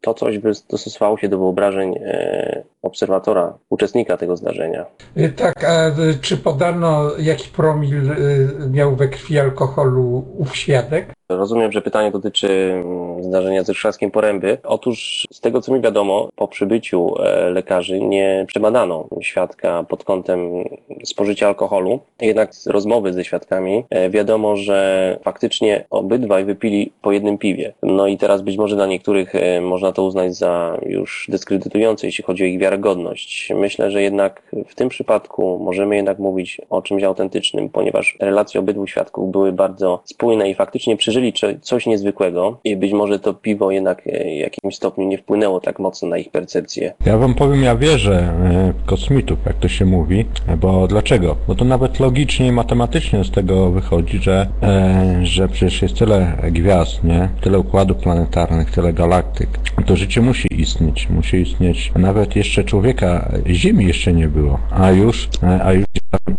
[0.00, 4.86] to coś by dostosowało się do wyobrażeń e, obserwatora, uczestnika tego zdarzenia.
[5.16, 11.14] Y, Tak, a y, czy podano jaki promil y, miał we krwi alkoholu ów świadek?
[11.30, 14.58] Rozumiem, że pytanie dotyczy mm, zdarzenia ze Szklarskiej Poręby.
[14.64, 20.64] Otóż z tego, co mi wiadomo, po przybyciu e, lekarzy nie przebadano świadka pod kątem
[21.04, 22.00] spożycia alkoholu.
[22.20, 27.72] Jednak z rozmowy ze świadkami e, wiadomo, że faktycznie obydwaj wypili po jednym piwie.
[27.82, 32.24] No i teraz być może dla niektórych e, można to uznać za już dyskredytujące, jeśli
[32.24, 33.52] chodzi o ich wiarygodność.
[33.56, 38.86] Myślę, że jednak w tym przypadku możemy jednak mówić o czymś autentycznym, ponieważ relacje obydwu
[38.86, 44.02] świadków były bardzo spójne i faktycznie przeżyli coś niezwykłego i być może to piwo jednak
[44.06, 46.92] e, w jakimś stopniu nie wpłynęło tak mocno na ich percepcję.
[47.06, 50.24] Ja wam powiem, ja wierzę e, w kosmitów, jak to się mówi,
[50.60, 51.36] bo dlaczego?
[51.48, 56.32] Bo to nawet logicznie i matematycznie z tego wychodzi, że, e, że przecież jest tyle
[56.50, 57.28] gwiazd, nie?
[57.40, 59.48] Tyle układów planetarnych, tyle galaktyk.
[59.86, 61.92] To życie musi istnieć, musi istnieć.
[61.96, 65.84] Nawet jeszcze człowieka, Ziemi jeszcze nie było, a już, e, a już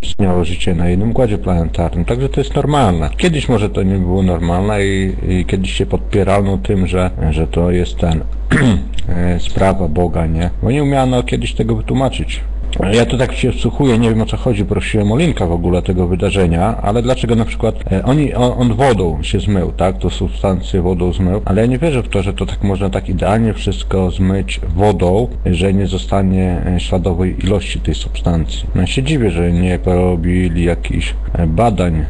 [0.01, 3.09] istniało życie na jednym układzie planetarnym, także to jest normalne.
[3.17, 7.71] Kiedyś może to nie było normalne i, i kiedyś się podpierano tym, że, że to
[7.71, 8.21] jest ten
[9.09, 10.49] e, sprawa Boga, nie?
[10.63, 12.41] Bo nie umiano kiedyś tego wytłumaczyć.
[12.93, 15.81] Ja tu tak się wsłuchuję, nie wiem o co chodzi, prosiłem o linka w ogóle
[15.81, 20.09] tego wydarzenia, ale dlaczego na przykład e, oni, on, on wodą się zmył, tak, to
[20.09, 23.53] substancję wodą zmył, ale ja nie wierzę w to, że to tak można tak idealnie
[23.53, 28.67] wszystko zmyć wodą, że nie zostanie e, śladowej ilości tej substancji.
[28.75, 32.05] No ja się dziwię, że nie porobili jakichś e, badań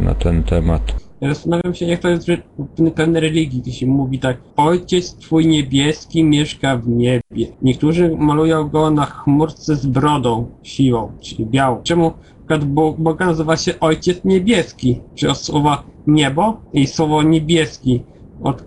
[0.00, 1.09] na ten temat.
[1.20, 2.26] Ja Zastanawiam się, jak to jest
[2.58, 7.46] w pewnej religii, gdzie się mówi tak Ojciec Twój niebieski mieszka w niebie.
[7.62, 11.82] Niektórzy malują go na chmurce z brodą siłą, czyli białą.
[11.82, 12.12] Czemu
[12.50, 15.00] przykład Bo- Boga nazywa się Ojciec Niebieski?
[15.14, 18.02] Czy od słowa niebo i słowo niebieski
[18.42, 18.64] od,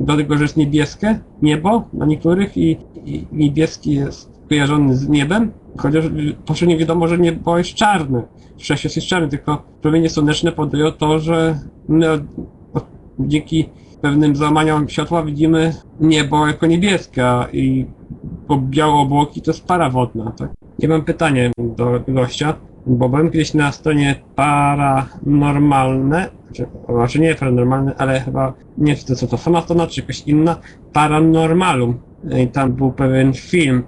[0.00, 5.52] do tego, że jest niebieskie niebo dla niektórych i, i niebieski jest kojarzony z niebem,
[5.78, 6.04] chociaż
[6.46, 8.22] powszechnie wiadomo, że niebo jest czarne.
[8.58, 11.58] Wszechświat jest czarny, tylko promienie słoneczne podają to, że
[11.88, 12.22] my od,
[12.74, 12.86] od
[13.18, 13.68] dzięki
[14.00, 17.86] pewnym załamaniom światła widzimy niebo jako niebieskie i
[18.58, 20.50] białe obłoki to jest para wodna, tak?
[20.78, 22.54] Ja mam pytanie do gościa,
[22.86, 29.26] bo byłem kiedyś na stronie paranormalne, czy, znaczy nie paranormalne, ale chyba nie wiem co
[29.26, 30.56] to sama strona, czy jakaś inna,
[30.92, 32.00] paranormalum.
[32.44, 33.82] I tam był pewien film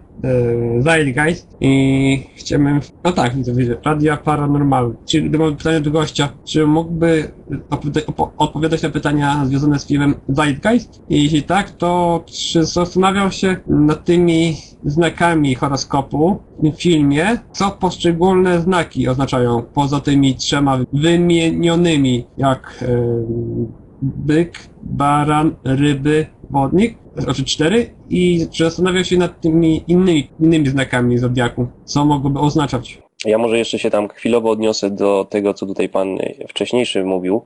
[0.78, 4.94] Zeitgeist i chciałbym, no tak, widzę, widzę, Radia Paranormal.
[5.06, 7.32] Czy, mam pytanie do gościa, czy mógłby
[8.38, 11.02] odpowiadać na pytania związane z filmem Zeitgeist?
[11.08, 17.70] I jeśli tak, to czy zastanawiał się nad tymi znakami horoskopu w tym filmie, co
[17.70, 22.86] poszczególne znaki oznaczają, poza tymi trzema wymienionymi, jak e,
[24.02, 31.68] byk, baran, ryby, wodnik, znaczy cztery i zastanawiał się nad tymi innymi, innymi znakami zodiaku,
[31.84, 33.01] co mogłoby oznaczać.
[33.24, 37.42] Ja może jeszcze się tam chwilowo odniosę do tego, co tutaj pan wcześniejszy mówił.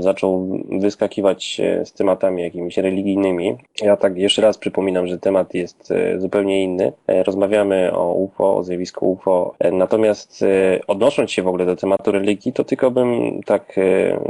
[0.00, 3.56] Zaczął wyskakiwać e, z tematami jakimiś religijnymi.
[3.82, 6.92] Ja tak jeszcze raz przypominam, że temat jest e, zupełnie inny.
[7.06, 9.54] E, Rozmawiamy o UFO, o zjawisku UFO.
[9.72, 10.44] Natomiast
[10.86, 14.20] odnosząc się w ogóle do tematu religii, to tylko bym tak e,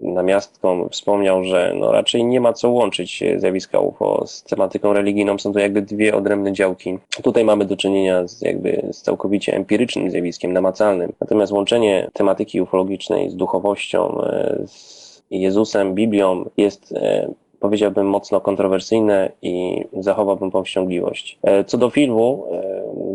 [0.00, 5.38] namiastką wspomniał, że no raczej nie ma co łączyć zjawiska UFO z tematyką religijną.
[5.38, 6.98] Są to jakby dwie odrębne działki.
[7.22, 10.15] Tutaj mamy do czynienia z jakby z całkowicie empirycznym zjawiskiem,
[10.52, 11.12] namacalnym.
[11.20, 19.32] Natomiast łączenie tematyki ufologicznej z duchowością, e, z Jezusem, Biblią jest e, powiedziałbym mocno kontrowersyjne
[19.42, 21.38] i zachowałbym powściągliwość.
[21.42, 22.46] E, Co do filmu,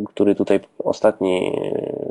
[0.08, 1.52] który tutaj ostatni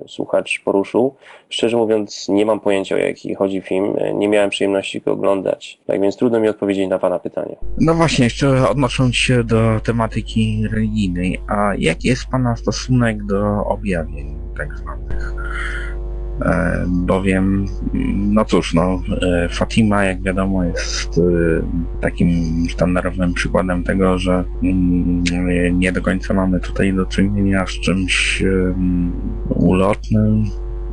[0.07, 1.14] słuchacz poruszył,
[1.48, 6.00] szczerze mówiąc nie mam pojęcia o jaki chodzi film, nie miałem przyjemności go oglądać, tak
[6.00, 7.57] więc trudno mi odpowiedzieć na Pana pytanie.
[7.81, 14.49] No właśnie, jeszcze odnosząc się do tematyki religijnej, a jaki jest Pana stosunek do objawień
[14.61, 15.35] tak zwanych?
[16.42, 17.66] E, bowiem,
[18.16, 21.23] no cóż, no, e, Fatima, jak wiadomo, jest e,
[22.01, 22.31] takim
[22.68, 25.25] sztandarowym przykładem tego, że mm,
[25.79, 28.42] nie do końca mamy tutaj do czynienia z czymś
[29.49, 30.44] ulotnym,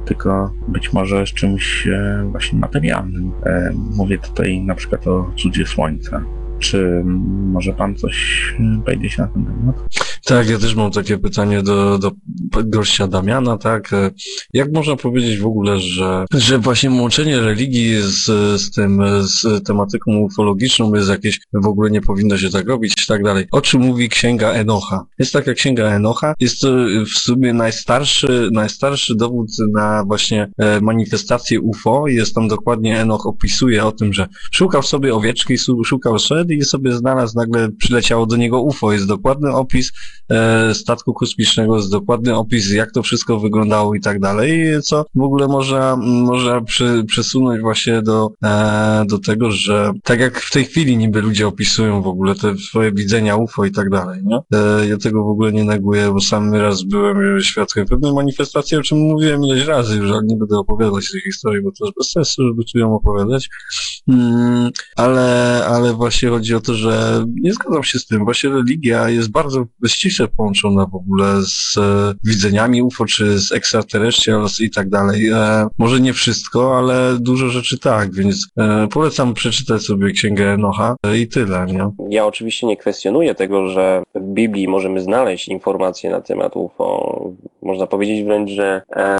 [0.06, 1.88] tylko być może z czymś
[2.32, 3.32] właśnie materialnym.
[3.98, 6.24] Mówię tutaj na przykład o cudzie słońca.
[6.60, 9.76] Czy mm, może pan coś powiedzieć na ten temat?
[10.28, 12.12] Tak, ja też mam takie pytanie do, do
[12.63, 13.94] gościa Damiana, tak?
[13.94, 14.12] E,
[14.54, 18.26] Jak można powiedzieć w ogóle, że, że właśnie łączenie religii z,
[18.62, 23.08] z tym, z tematyką ufologiczną jest jakieś, w ogóle nie powinno się tak robić i
[23.08, 23.46] tak dalej.
[23.52, 25.06] O czym mówi księga Enocha?
[25.20, 26.68] Jest taka księga Enocha, jest to
[27.06, 32.08] w sumie najstarszy, najstarszy dowód na właśnie e, manifestację UFO.
[32.08, 36.92] Jest tam dokładnie Enoch opisuje o tym, że szukał sobie owieczki, szukał szedł i sobie
[36.92, 38.94] znalazł, nagle przyleciało do niego UFO.
[38.94, 40.17] Jest dokładny opis e,
[40.74, 45.48] statku kosmicznego, jest dokładny opis, jak to wszystko wyglądało i tak dalej, co w ogóle
[45.48, 46.62] można, można
[47.08, 52.02] przesunąć właśnie do, e, do tego, że tak jak w tej chwili niby ludzie opisują
[52.02, 54.40] w ogóle te swoje widzenia UFO i tak dalej, nie?
[54.54, 58.82] E, ja tego w ogóle nie neguję, bo sam raz byłem świadkiem pewnej manifestacji, o
[58.82, 62.12] czym mówiłem ileś razy już, ale nie będę opowiadać tej historii, bo to jest bez
[62.12, 63.50] sensu, żeby tu ją opowiadać.
[64.08, 68.24] Mm, ale, ale właśnie chodzi o to, że nie zgadzam się z tym.
[68.24, 69.66] Właśnie religia jest bardzo
[70.08, 75.30] ściśle połączona w ogóle z e, widzeniami UFO, czy z extraterrestrials i tak dalej.
[75.30, 80.96] E, może nie wszystko, ale dużo rzeczy tak, więc e, polecam przeczytać sobie Księgę Enocha
[81.17, 81.89] i tyle, nie?
[82.10, 87.30] Ja oczywiście nie kwestionuję tego, że w Biblii możemy znaleźć informacje na temat UFO.
[87.68, 89.18] Można powiedzieć wręcz, że e,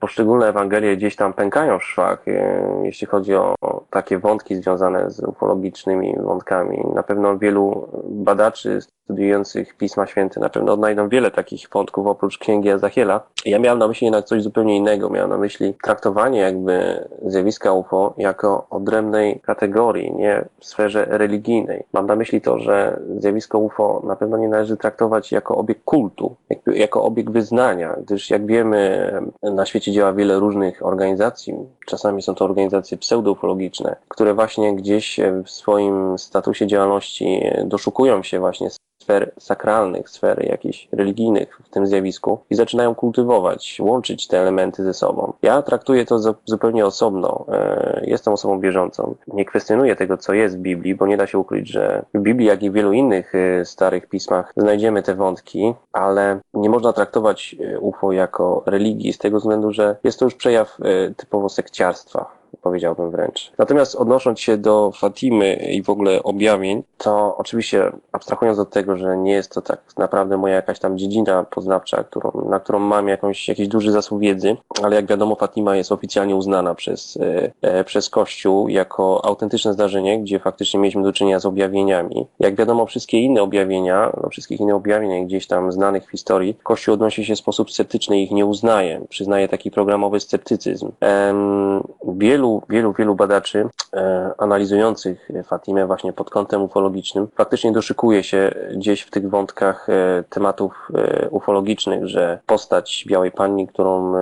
[0.00, 3.54] poszczególne Ewangelie gdzieś tam pękają w szwach, e, jeśli chodzi o
[3.90, 6.84] takie wątki związane z ufologicznymi wątkami.
[6.94, 12.68] Na pewno wielu badaczy studiujących Pisma Święte na pewno odnajdą wiele takich wątków oprócz Księgi
[12.68, 13.20] Ezachiela.
[13.44, 15.10] Ja miałem na myśli jednak coś zupełnie innego.
[15.10, 21.84] Miałem na myśli traktowanie jakby zjawiska UFO jako odrębnej kategorii, nie w sferze religijnej.
[21.92, 26.36] Mam na myśli to, że zjawisko UFO na pewno nie należy traktować jako obiekt kultu,
[26.66, 29.12] jako obiekt wyznania, gdyż jak wiemy,
[29.42, 31.54] na świecie działa wiele różnych organizacji.
[31.86, 38.70] Czasami są to organizacje pseudoufologiczne, które właśnie gdzieś w swoim statusie działalności doszukują się właśnie
[39.06, 44.94] sfer sakralnych, sfer jakichś religijnych w tym zjawisku i zaczynają kultywować, łączyć te elementy ze
[44.94, 45.32] sobą.
[45.42, 47.46] Ja traktuję to zupełnie osobno.
[47.52, 49.14] E, Jestem osobą bieżącą.
[49.26, 52.48] Nie kwestionuję tego, co jest w Biblii, bo nie da się ukryć, że w Biblii,
[52.48, 57.56] jak i w wielu innych e, starych pismach znajdziemy te wątki, ale nie można traktować
[57.60, 60.78] e, UFO jako religii z tego względu, że jest to już przejaw
[61.16, 63.52] typowo sekciarstwa powiedziałbym wręcz.
[63.58, 69.16] Natomiast odnosząc się do Fatimy i w ogóle objawień, to oczywiście abstrahując od tego, że
[69.16, 73.48] nie jest to tak naprawdę moja jakaś tam dziedzina poznawcza, którą, na którą mam jakąś,
[73.48, 78.10] jakiś duży zasób wiedzy, ale jak wiadomo Fatima jest oficjalnie uznana przez, e, e, przez
[78.10, 82.26] Kościół jako autentyczne zdarzenie, gdzie faktycznie mieliśmy do czynienia z objawieniami.
[82.40, 86.94] Jak wiadomo wszystkie inne objawienia, no wszystkich innych objawień gdzieś tam znanych w historii, Kościół
[86.94, 89.00] odnosi się w sposób sceptyczny i ich nie uznaje.
[89.08, 90.92] Przyznaje taki programowy sceptycyzm.
[91.00, 98.50] Em, wielu, wielu, wielu badaczy e, analizujących Fatimę właśnie pod kątem ufologicznym faktycznie doszykuje się
[98.76, 104.12] gdzieś w tych wątkach e, tematów e, ufologicznych, że postać Białej Panny, którą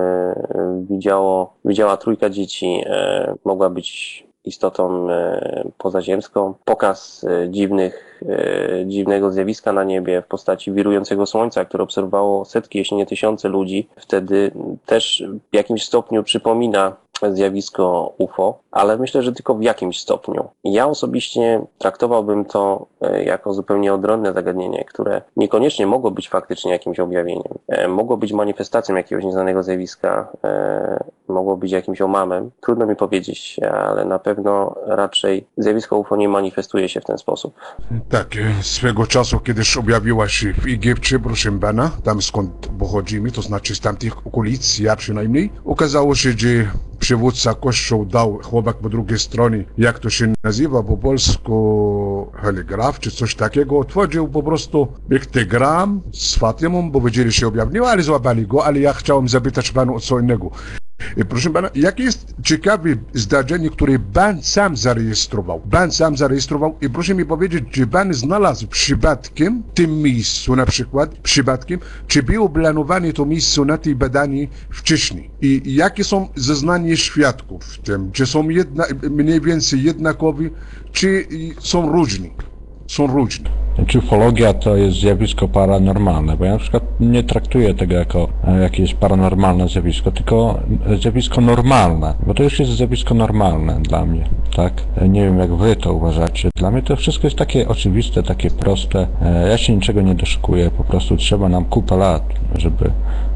[0.89, 2.83] widziało, widziała trójka dzieci,
[3.45, 5.07] mogła być istotą
[5.77, 6.53] pozaziemską.
[6.65, 8.21] Pokaz dziwnych,
[8.85, 13.87] dziwnego zjawiska na niebie w postaci wirującego słońca, które obserwowało setki, jeśli nie tysiące ludzi,
[13.95, 14.51] wtedy
[14.85, 20.47] też w jakimś stopniu przypomina zjawisko UFO, ale myślę, że tylko w jakimś stopniu.
[20.63, 26.99] Ja osobiście traktowałbym to e, jako zupełnie odrębne zagadnienie, które niekoniecznie mogło być faktycznie jakimś
[26.99, 27.53] objawieniem.
[27.67, 32.51] E, Mogło być manifestacją jakiegoś nieznanego zjawiska, e, mogło być jakimś omamem.
[32.61, 37.55] Trudno mi powiedzieć, ale na pewno raczej zjawisko UFO nie manifestuje się w ten sposób.
[38.09, 38.27] Tak,
[38.61, 43.79] swego czasu kiedyś objawiła się w Egipcie, proszę pana, tam skąd pochodzimy, to znaczy z
[43.79, 45.51] tamtych okolic, ja przynajmniej.
[45.65, 46.47] Okazało się, że
[46.99, 53.11] przywódca kościół dał chłopak po drugiej stronie, jak to się nazywa po polsku, heligraf czy
[53.11, 58.65] coś takiego, otworzył po prostu piktogram z Fatymą, bo wiedzieli, się objawniła, ale złapali go,
[58.65, 60.51] ale ja chciałem zapytać panu o co innego.
[61.17, 65.61] I Proszę pana, jakie jest ciekawe zdarzenie, które pan sam zarejestrował?
[65.71, 70.65] Pan sam zarejestrował i proszę mi powiedzieć, czy pan znalazł przypadkiem w tym miejscu na
[70.65, 75.31] przykład, przypadkiem, czy było planowane to miejsce na tej badanie wcześniej?
[75.41, 78.11] I jakie są zeznania świadków w tym?
[78.11, 80.49] Czy są jedna, mniej więcej jednakowi,
[80.91, 81.27] czy
[81.59, 82.31] są różni?
[82.87, 83.45] Są różni.
[83.87, 86.37] Czy ufologia to jest zjawisko paranormalne?
[86.37, 90.59] Bo ja na przykład nie traktuję tego jako e, jakieś paranormalne zjawisko, tylko
[91.01, 94.73] zjawisko normalne, bo to już jest zjawisko normalne dla mnie, tak?
[95.09, 96.49] Nie wiem jak wy to uważacie.
[96.55, 99.07] Dla mnie to wszystko jest takie oczywiste, takie proste.
[99.21, 102.23] E, Ja się niczego nie doszukuję, po prostu trzeba nam kupę lat,
[102.57, 102.91] żeby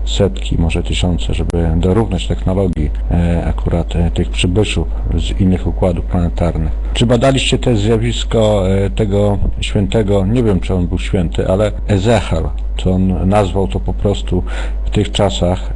[0.09, 6.71] setki, może tysiące, żeby dorównać technologii e, akurat e, tych przybyszów z innych układów planetarnych.
[6.93, 12.43] Czy badaliście też zjawisko e, tego świętego, nie wiem czy on był święty, ale Ezechiel,
[12.77, 14.43] to on nazwał to po prostu
[14.85, 15.73] w tych czasach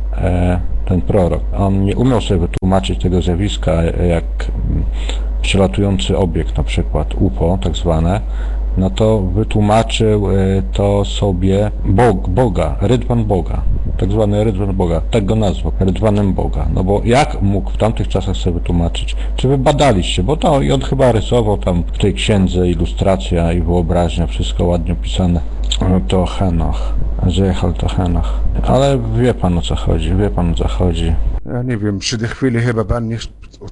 [0.86, 1.42] ten prorok.
[1.58, 4.24] On nie umiał sobie wytłumaczyć tego zjawiska jak
[4.70, 4.84] mm,
[5.42, 8.22] przelatujący obiekt, na przykład UFO tak zwane,
[8.78, 10.36] no to wytłumaczył e,
[10.74, 13.62] to sobie Bog, Boga, rydwan Boga,
[13.98, 16.68] tak zwany rydwan Boga, tak go nazwał, rydwanem Boga.
[16.74, 19.16] No bo jak mógł w tamtych czasach sobie wytłumaczyć?
[19.36, 20.24] Czy wy badaliście?
[20.24, 24.94] Bo to i on chyba rysował tam w tej księdze ilustracja i wyobraźnia, wszystko ładnie
[24.94, 25.42] opisane.
[25.82, 26.94] No To Henoch,
[27.28, 28.34] Zjechał to Henoch.
[28.68, 31.14] Ale wie pan o co chodzi, wie pan o co chodzi.
[31.46, 33.18] Ja nie wiem, przy tej chwili chyba pan nie,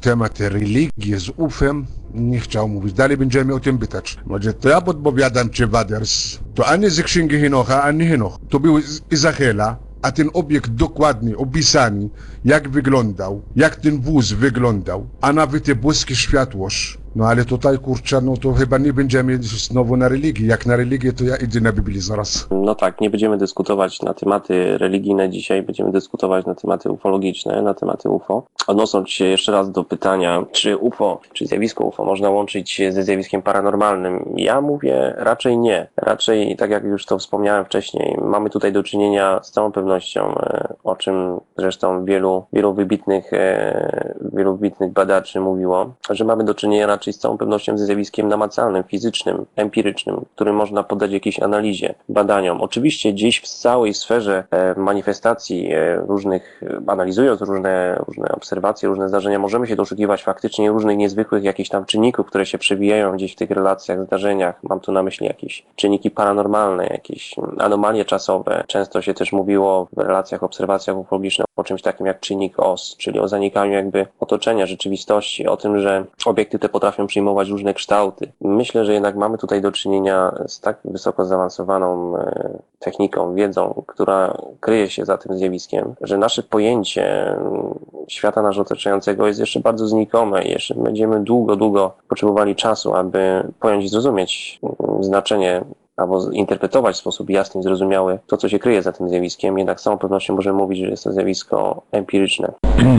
[0.01, 2.93] temat religii z ufem nie chciał mówić.
[2.93, 4.17] Dalej będziemy o tym pytać.
[4.25, 6.39] Może to ja podpowiadam czy Waders.
[6.55, 8.37] To ani z księgi Henocha, ani Henoch.
[8.49, 8.79] To był
[9.11, 12.09] Izachela, a ten obiekt dokładnie opisany,
[12.45, 17.00] jak wyglądał, jak ten wóz wyglądał, a nawet te błyskie światłość.
[17.15, 20.47] No ale tutaj, kurczę, no to chyba nie będziemy znowu na religii.
[20.47, 22.47] Jak na religię, to ja idę na Biblię zaraz.
[22.51, 27.73] No tak, nie będziemy dyskutować na tematy religijne dzisiaj, będziemy dyskutować na tematy ufologiczne, na
[27.73, 28.43] tematy UFO.
[28.67, 33.41] Odnosząc się jeszcze raz do pytania, czy UFO, czy zjawisko UFO można łączyć ze zjawiskiem
[33.41, 35.87] paranormalnym, ja mówię raczej nie.
[35.97, 40.73] Raczej, tak jak już to wspomniałem wcześniej, mamy tutaj do czynienia z całą pewnością, e,
[40.83, 46.87] o czym zresztą wielu, wielu wybitnych, e, wielu wybitnych badaczy mówiło, że mamy do czynienia
[47.01, 52.61] raczej z całą pewnością ze zjawiskiem namacalnym, fizycznym, empirycznym, który można poddać jakiejś analizie, badaniom.
[52.61, 59.09] Oczywiście gdzieś w całej sferze e, manifestacji e, różnych, e, analizując różne, różne obserwacje, różne
[59.09, 63.35] zdarzenia, możemy się doszukiwać faktycznie różnych niezwykłych jakichś tam czynników, które się przewijają gdzieś w
[63.35, 64.63] tych relacjach, zdarzeniach.
[64.63, 68.63] Mam tu na myśli jakieś czynniki paranormalne, jakieś anomalie czasowe.
[68.67, 73.19] Często się też mówiło w relacjach, obserwacjach ufologicznych o czymś takim jak czynnik OS, czyli
[73.19, 78.31] o zanikaniu jakby otoczenia rzeczywistości, o tym, że obiekty te potrafią przyjmować różne kształty.
[78.41, 84.37] Myślę, że jednak mamy tutaj do czynienia z tak wysoko zaawansowaną e, techniką, wiedzą, która
[84.59, 89.87] kryje się za tym zjawiskiem, że nasze pojęcie mm, świata nas otaczającego jest jeszcze bardzo
[89.87, 95.61] znikome i jeszcze będziemy długo, długo potrzebowali czasu, aby pojąć i zrozumieć mm, znaczenie
[96.01, 99.79] albo interpretować w sposób jasny i zrozumiały to, co się kryje za tym zjawiskiem, jednak
[99.79, 102.51] z całą pewnością możemy mówić, że jest to zjawisko empiryczne.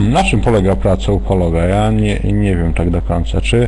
[0.09, 1.63] Na czym polega praca ufologa?
[1.63, 3.41] Ja nie, nie wiem tak do końca.
[3.41, 3.67] Czy,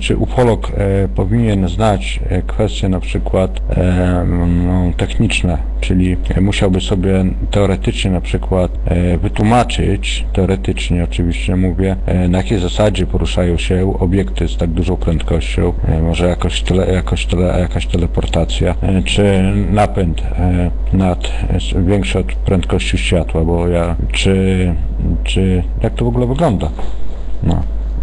[0.00, 4.24] czy ufolog e, powinien znać e, kwestie na przykład e,
[4.66, 12.38] no, techniczne, czyli musiałby sobie teoretycznie na przykład e, wytłumaczyć, teoretycznie oczywiście mówię, e, na
[12.38, 17.60] jakiej zasadzie poruszają się obiekty z tak dużą prędkością, e, może jakoś, tele, jakoś tele,
[17.60, 21.32] jakaś teleportacja, e, czy napęd e, nad,
[21.74, 24.74] e, większy od prędkości światła, bo ja, czy,
[25.24, 26.70] czy jak to w ogóle wygląda?
[27.42, 27.62] No,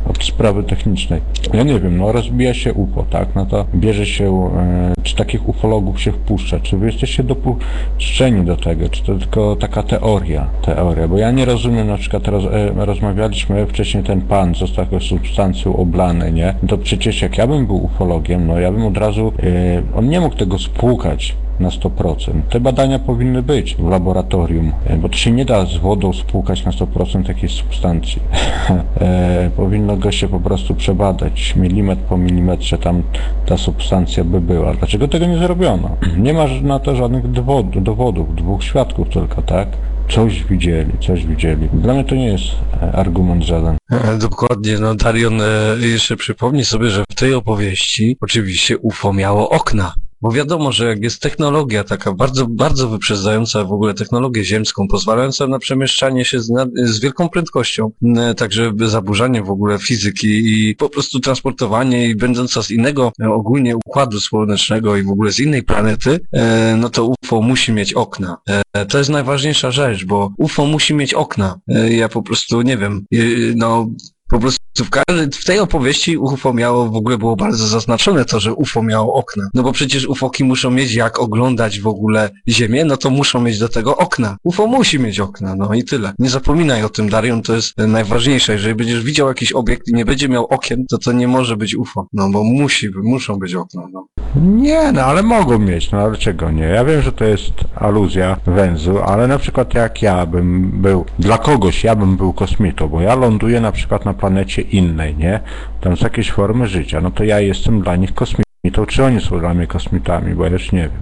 [0.09, 1.21] od sprawy technicznej.
[1.53, 3.27] Ja nie wiem, no rozbija się UFO, tak?
[3.35, 8.57] No to bierze się, e, czy takich ufologów się wpuszcza, czy wy jesteście dopuszczeni do
[8.57, 12.85] tego, czy to tylko taka teoria, teoria, bo ja nie rozumiem, na przykład roz, e,
[12.85, 16.55] rozmawialiśmy wcześniej, ten pan został jakąś substancją oblany, nie?
[16.61, 20.09] No to przecież jak ja bym był ufologiem, no ja bym od razu, e, on
[20.09, 22.41] nie mógł tego spłukać, na 100%.
[22.49, 26.65] Te badania powinny być w laboratorium, e, bo to się nie da z wodą spłukać
[26.65, 28.21] na 100% jakiejś substancji.
[29.01, 33.03] e, powinno go się po prostu przebadać, milimetr po milimetrze tam
[33.45, 34.73] ta substancja by była.
[34.73, 35.89] Dlaczego tego nie zrobiono?
[36.17, 37.31] Nie ma na to żadnych
[37.81, 39.67] dowodów, dwóch świadków tylko, tak?
[40.09, 41.69] Coś widzieli, coś widzieli.
[41.73, 42.45] Dla mnie to nie jest
[42.81, 43.77] e, argument żaden.
[43.91, 45.41] E, Dokładnie, no Darion
[45.79, 49.93] jeszcze przypomnij sobie, że w tej opowieści oczywiście UFO miało okna.
[50.21, 55.47] Bo wiadomo, że jak jest technologia taka bardzo, bardzo wyprzedzająca w ogóle technologię ziemską, pozwalająca
[55.47, 57.91] na przemieszczanie się z, z wielką prędkością,
[58.37, 63.77] także zaburzanie w ogóle fizyki i po prostu transportowanie i będąca z innego e, ogólnie
[63.77, 68.37] układu słonecznego i w ogóle z innej planety, e, no to UFO musi mieć okna.
[68.73, 71.59] E, to jest najważniejsza rzecz, bo UFO musi mieć okna.
[71.89, 73.05] Ja po prostu nie wiem,
[73.55, 73.87] no
[74.31, 74.89] po prostu w,
[75.35, 79.49] w tej opowieści UFO miało, w ogóle było bardzo zaznaczone to, że UFO miało okna.
[79.53, 83.59] No bo przecież UFOki muszą mieć jak oglądać w ogóle Ziemię, no to muszą mieć
[83.59, 84.37] do tego okna.
[84.43, 86.13] UFO musi mieć okna, no i tyle.
[86.19, 88.53] Nie zapominaj o tym, Darion, to jest e, najważniejsze.
[88.53, 91.75] Jeżeli będziesz widział jakiś obiekt i nie będzie miał okien, to to nie może być
[91.75, 92.07] UFO.
[92.13, 94.07] No bo musi, muszą być okna, no.
[94.35, 96.63] Nie, no ale mogą mieć, no ale czego nie?
[96.63, 101.37] Ja wiem, że to jest aluzja węzu, ale na przykład jak ja bym był, dla
[101.37, 105.39] kogoś ja bym był kosmitą, bo ja ląduję na przykład na planecie innej, nie?
[105.81, 109.39] Tam są jakieś formy życia, no to ja jestem dla nich kosmitą, czy oni są
[109.39, 111.01] dla mnie kosmitami, bo ja już nie wiem.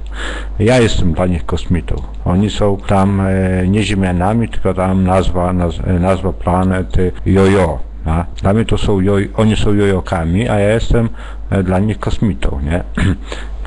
[0.60, 1.96] Ja jestem dla nich kosmitą.
[2.26, 7.89] Oni są tam e, nie ziemianami, tylko tam nazwa, naz, nazwa planety Jojo.
[8.10, 11.10] A dla mnie to są joj, oni są jojokami, a ja jestem
[11.50, 12.84] e, dla nich kosmitą, nie?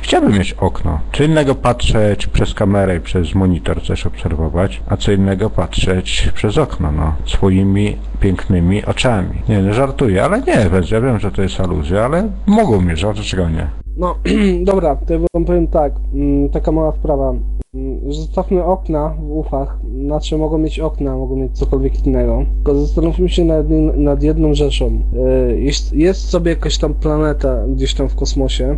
[0.03, 1.01] Chciałbym mieć okno.
[1.12, 6.59] Co innego patrzeć przez kamerę i przez monitor coś obserwować, a co innego patrzeć przez
[6.59, 9.43] okno, no, swoimi pięknymi oczami.
[9.49, 13.01] Nie, no żartuję, ale nie, więc ja wiem, że to jest aluzja, ale mogą mieć,
[13.01, 13.66] dlaczego nie?
[13.97, 14.16] No,
[14.72, 17.34] dobra, to ja wam powiem tak, mm, taka mała sprawa.
[17.75, 22.45] Mm, Zostawmy okna w ufach, znaczy mogą mieć okna, mogą mieć cokolwiek innego.
[22.55, 23.66] Tylko zastanówmy się nad,
[23.97, 25.01] nad jedną rzeczą.
[25.16, 28.77] E, Jest, jest sobie jakaś tam planeta gdzieś tam w kosmosie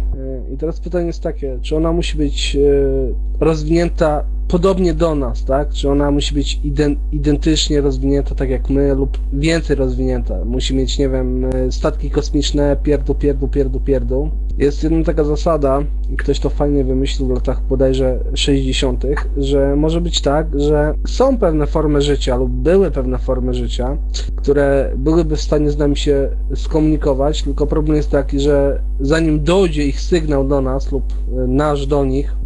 [0.51, 5.45] e, i teraz pytanie jest takie, czy ona musi być e, rozwinięta podobnie do nas,
[5.45, 5.69] tak?
[5.71, 10.45] Czy ona musi być ident, identycznie rozwinięta tak jak my lub więcej rozwinięta?
[10.45, 14.31] Musi mieć, nie wiem, e, statki kosmiczne, pierdół, pierdół, pierdół, pierdół.
[14.59, 15.83] Jest jedna taka zasada,
[16.19, 19.05] ktoś to fajnie wymyślił w latach bodajże 60.,
[19.37, 23.97] że może być tak, że są pewne formy życia lub były pewne formy życia,
[24.37, 29.87] które byłyby w stanie z nami się skomunikować, tylko problem jest taki, że zanim dojdzie
[29.87, 32.37] ich sygnał do nas lub e, nasz do nich,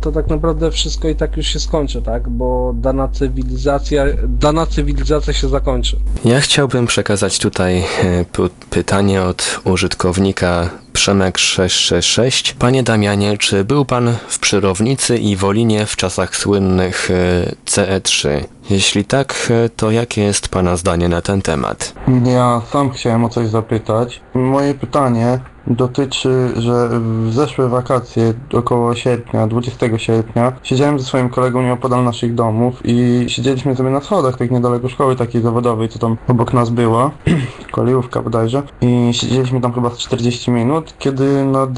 [0.00, 2.28] to tak naprawdę wszystko i tak już się skończy, tak?
[2.28, 5.96] Bo dana cywilizacja, dana cywilizacja się zakończy.
[6.24, 7.84] Ja chciałbym przekazać tutaj
[8.32, 12.54] pu- pytanie od użytkownika Przemek666.
[12.58, 18.28] Panie Damianie, czy był pan w Przyrownicy i Wolinie w czasach słynnych e, CE3?
[18.70, 21.94] Jeśli tak, e, to jakie jest pana zdanie na ten temat?
[22.24, 24.20] Ja sam chciałem o coś zapytać.
[24.34, 31.62] Moje pytanie dotyczy, że w zeszłe wakacje, około sierpnia, 20 sierpnia, siedziałem ze swoim kolegą
[31.62, 36.16] nieopodal naszych domów i siedzieliśmy sobie na schodach, tak niedaleko szkoły takiej zawodowej, co tam
[36.28, 37.10] obok nas była,
[37.70, 41.70] kolejówka bodajże, i siedzieliśmy tam chyba z 40 minut, kiedy nad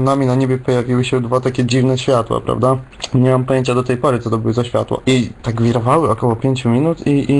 [0.00, 2.76] nami na niebie pojawiły się dwa takie dziwne światła, prawda?
[3.14, 5.00] Nie mam pojęcia do tej pory, co to były za światła.
[5.06, 7.34] I tak wirowały około 5 minut i, i,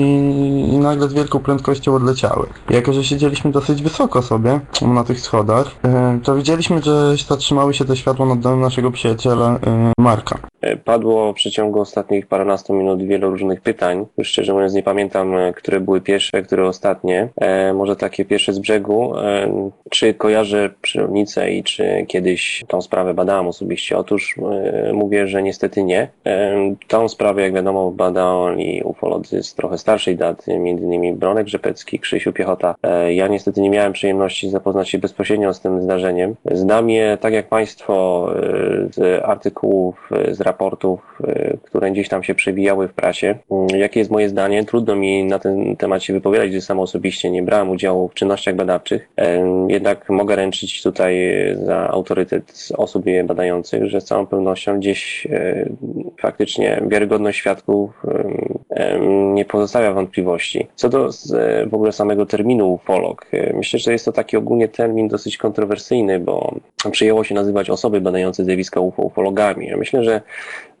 [0.73, 2.47] i nagle z wielką prędkością odleciały.
[2.69, 7.85] Jako, że siedzieliśmy dosyć wysoko sobie na tych schodach, e, To widzieliśmy, że zatrzymały się
[7.85, 10.39] te światła nad domem naszego przyjaciela e, Marka.
[10.61, 14.05] E, Padło w przeciągu ostatnich paręnastu minut wiele różnych pytań.
[14.17, 17.29] Już szczerze mówiąc nie pamiętam, które były pierwsze, które ostatnie.
[17.73, 19.13] Może takie pierwsze z brzegu.
[19.89, 20.69] Czy kojarzę
[21.21, 23.97] i czy kiedyś tą sprawę badałem osobiście?
[23.97, 26.07] Otóż e, mówię, że niestety nie.
[26.25, 32.33] E, tą sprawę, jak wiadomo, badali ufolodzy z trochę starszej daty, innymi Bronek Rzepecki, Krzysiu
[32.33, 32.75] Piechota.
[32.83, 36.35] E, ja niestety nie miałem przyjemności zapoznać się bezpośrednio z tym zdarzeniem.
[36.51, 37.95] Znam je, tak jak Państwo,
[38.91, 41.19] z artykułów, z raportów,
[41.63, 43.35] które gdzieś tam się przewijały w prasie.
[43.51, 44.63] Mm, Jakie jest moje zdanie?
[44.63, 48.55] Trudno mi na ten temat się wypowiadać, gdyż sam osobiście nie brałem udziału w czynnościach
[48.55, 49.09] badawczych.
[49.67, 51.04] Jednak mogę ręczyć tutaj
[51.63, 55.69] za autorytet osób je badających, że z całą pewnością gdzieś e,
[56.21, 58.23] faktycznie wiarygodność świadków e,
[58.69, 58.99] e,
[59.33, 60.67] nie pozostawia wątpliwości.
[60.75, 64.67] Co do e, w ogóle samego terminu ufolog, e, myślę, że jest to taki ogólnie
[64.67, 66.55] termin dosyć kontrowersyjny, bo
[66.91, 69.67] przyjęło się nazywać osoby badające zjawiska UFO ufologami.
[69.67, 70.21] Ja myślę, że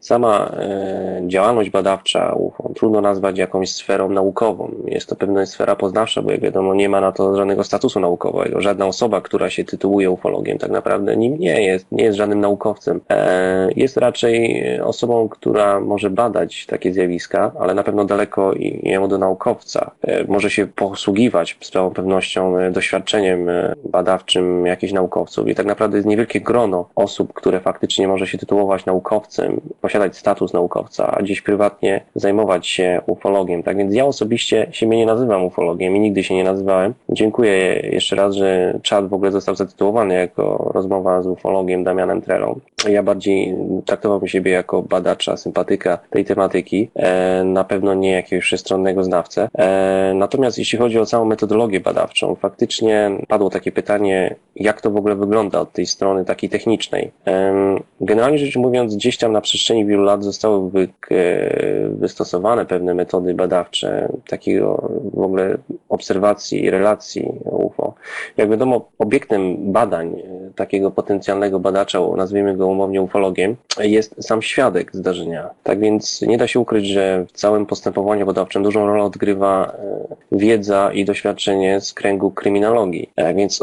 [0.05, 4.71] sama e, działalność badawcza UFO trudno nazwać jakąś sferą naukową.
[4.85, 8.61] Jest to pewna sfera poznawcza, bo jak wiadomo nie ma na to żadnego statusu naukowego.
[8.61, 13.01] Żadna osoba, która się tytułuje ufologiem tak naprawdę nim nie jest, nie jest żadnym naukowcem.
[13.09, 18.53] E, jest raczej osobą, która może badać takie zjawiska, ale na pewno daleko
[18.83, 19.91] jemu do naukowca.
[20.01, 23.49] E, może się posługiwać z całą pewnością doświadczeniem
[23.83, 28.85] badawczym jakichś naukowców i tak naprawdę jest niewielkie grono osób, które faktycznie może się tytułować
[28.85, 29.61] naukowcem,
[29.95, 33.63] posiadać status naukowca, a gdzieś prywatnie zajmować się ufologiem.
[33.63, 36.93] Tak więc ja osobiście siebie nie nazywam ufologiem i nigdy się nie nazywałem.
[37.09, 42.59] Dziękuję jeszcze raz, że czat w ogóle został zatytułowany jako rozmowa z ufologiem Damianem Trelą.
[42.89, 49.03] Ja bardziej traktowałbym siebie jako badacza, sympatyka tej tematyki, e, na pewno nie jakiegoś wszechstronnego
[49.03, 49.49] znawcę.
[49.57, 54.97] E, natomiast jeśli chodzi o całą metodologię badawczą, faktycznie padło takie pytanie, jak to w
[54.97, 57.11] ogóle wygląda od tej strony takiej technicznej.
[57.25, 62.93] Em, Generalnie rzecz mówiąc, gdzieś tam na przestrzeni wielu lat zostały wy, e, wystosowane pewne
[62.93, 65.57] metody badawcze takiego w ogóle
[65.89, 67.93] obserwacji i relacji UFO.
[68.37, 74.95] Jak wiadomo, obiektem badań e, takiego potencjalnego badacza, nazwijmy go umownie ufologiem, jest sam świadek
[74.95, 75.49] zdarzenia.
[75.63, 79.75] Tak więc nie da się ukryć, że w całym postępowaniu badawczym dużą rolę odgrywa
[80.31, 83.09] e, wiedza i doświadczenie z kręgu kryminologii.
[83.35, 83.61] Więc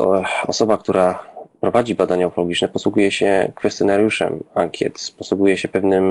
[0.49, 1.32] osoba, która
[1.63, 6.05] prowadzi badania ufologiczne, posługuje się kwestionariuszem ankiet, posługuje się pewnym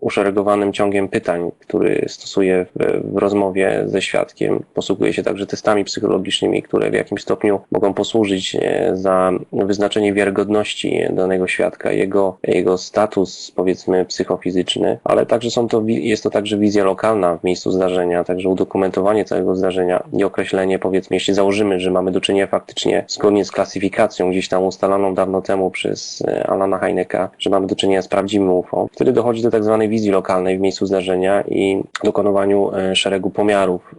[0.00, 4.62] uszeregowanym ciągiem pytań, który stosuje w, w rozmowie ze świadkiem.
[4.74, 11.00] Posługuje się także testami psychologicznymi, które w jakimś stopniu mogą posłużyć e, za wyznaczenie wiarygodności
[11.10, 16.84] danego świadka, jego, jego status powiedzmy psychofizyczny, ale także są to, jest to także wizja
[16.84, 22.10] lokalna w miejscu zdarzenia, także udokumentowanie całego zdarzenia i określenie powiedzmy, jeśli założymy, że mamy
[22.10, 27.30] do czynienia faktycznie zgodnie z klasyfikacją gdzieś tam ustaloną dawno temu przez e, Alana Heineka,
[27.38, 30.60] że mamy do czynienia z prawdziwym UFO, wtedy dochodzi do tak zwanej wizji lokalnej w
[30.60, 33.94] miejscu zdarzenia i dokonywaniu e, szeregu pomiarów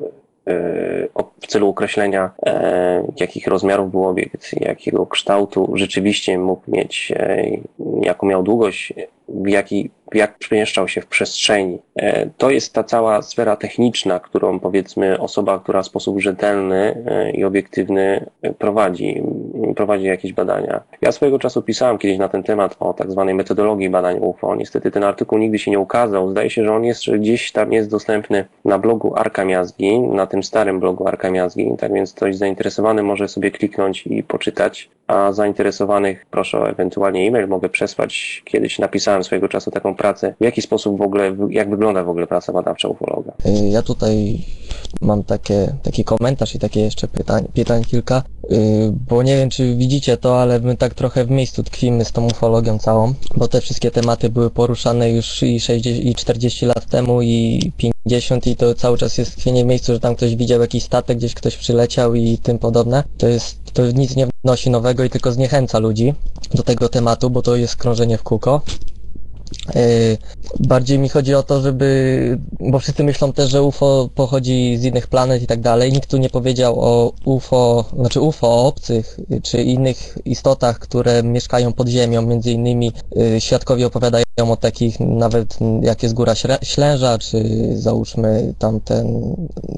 [0.47, 1.08] e,
[1.42, 7.48] w celu określenia, e, jakich rozmiarów był obiekt, jakiego kształtu rzeczywiście mógł mieć, e,
[8.02, 8.94] jaką miał długość,
[9.46, 11.80] jaki, jak przemieszczał się w przestrzeni.
[11.96, 17.32] E, To jest ta cała sfera techniczna, którą powiedzmy osoba, która w sposób rzetelny e,
[17.32, 18.26] i obiektywny
[18.58, 19.24] prowadzi,
[19.76, 20.82] prowadzi jakieś badania.
[21.02, 24.56] Ja swojego czasu pisałem kiedyś na ten temat o tak zwanej metodologii badań UFO.
[24.56, 26.30] Niestety ten artykuł nigdy się nie ukazał.
[26.30, 30.44] Zdaje się, że on jest gdzieś tam jest dostępny na blogu Arka Miazgi, na tym
[30.44, 36.25] starym blogu Arka Miazgi, tak więc ktoś zainteresowany może sobie kliknąć i poczytać, a zainteresowanych
[36.32, 38.41] proszę o ewentualnie e-mail, mogę przesłać.
[38.45, 42.27] Kiedyś napisałem swojego czasu taką pracę, w jaki sposób w ogóle, jak wygląda w ogóle
[42.27, 43.32] praca badawcza ufologa.
[43.45, 44.38] Y, Ja tutaj
[45.01, 48.57] mam takie, taki komentarz i takie jeszcze pytań, pytań kilka, y,
[49.09, 52.25] bo nie wiem czy widzicie to, ale my tak trochę w miejscu tkwimy z tą
[52.25, 57.21] ufologią całą, bo te wszystkie tematy były poruszane już i 60 i 40 lat temu
[57.21, 57.71] i
[58.05, 61.18] 50 i to cały czas jest tkwienie w miejscu, że tam ktoś widział jakiś statek,
[61.20, 63.03] gdzieś ktoś przyleciał i tym podobne.
[63.17, 66.13] To jest, to nic nie wnosi nowego i tylko zniechęca ludzi
[66.53, 68.61] do tego tematu, bo to jest krążenie w kółko.
[69.76, 70.18] Yy,
[70.60, 75.08] Bardziej mi chodzi o to, żeby, bo wszyscy myślą też, że UFO pochodzi z innych
[75.08, 75.93] planet i tak dalej.
[75.93, 81.24] Nikt tu nie powiedział o UFO, znaczy UFO, o obcych y, czy innych istotach, które
[81.24, 82.22] mieszkają pod ziemią.
[82.22, 87.43] Między innymi y, świadkowie opowiadają o takich nawet jak jest góra Ślęża, czy
[87.76, 89.36] załóżmy tam ten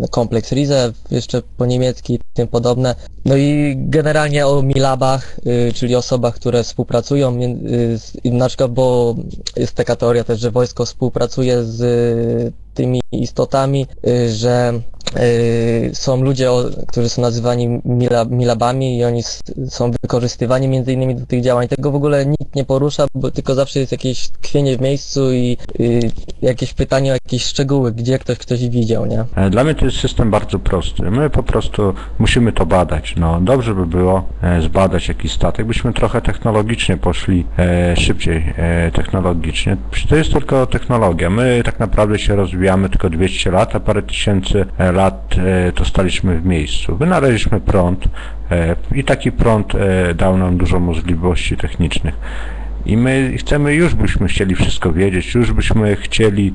[0.10, 2.96] kompleks Rize, jeszcze po niemiecki tym podobne.
[3.26, 7.40] No i generalnie o Milabach, y, czyli osobach, które współpracują,
[8.24, 9.16] na przykład, bo
[9.62, 14.74] jest taka teoria też, że wojsko współpracuje z tymi istotami, y, że
[15.20, 16.50] y, są ludzie,
[16.88, 19.24] którzy są nazywani mila, milabami i oni
[19.70, 21.68] są wykorzystywani między innymi do tych działań.
[21.68, 25.58] Tego w ogóle nikt nie porusza, bo tylko zawsze jest jakieś tkwienie w miejscu i
[25.80, 26.12] y,
[26.42, 29.26] jakieś pytanie o jakieś szczegóły, gdzie ktoś ktoś widział, nie?
[29.36, 31.12] E, Dla mnie to jest system bardzo prosty.
[31.12, 33.14] My po prostu musimy to badać.
[33.18, 38.54] No, dobrze by było e, zbadać jakiś statek, byśmy trochę technologicznie poszli e, szybciej
[38.94, 39.78] technologicznie.
[40.10, 41.30] To jest tylko technologia.
[41.30, 45.86] My tak naprawdę się rozwijamy tylko 200 lat, a parę tysięcy e, lat e, to
[45.86, 46.98] staliśmy w miejscu.
[46.98, 48.06] Wynaleźliśmy prąd
[48.52, 49.74] e, i taki prąd
[50.16, 52.16] dał nam dużo możliwości technicznych.
[52.86, 56.54] I my chcemy, już byśmy chcieli wszystko wiedzieć, już byśmy chcieli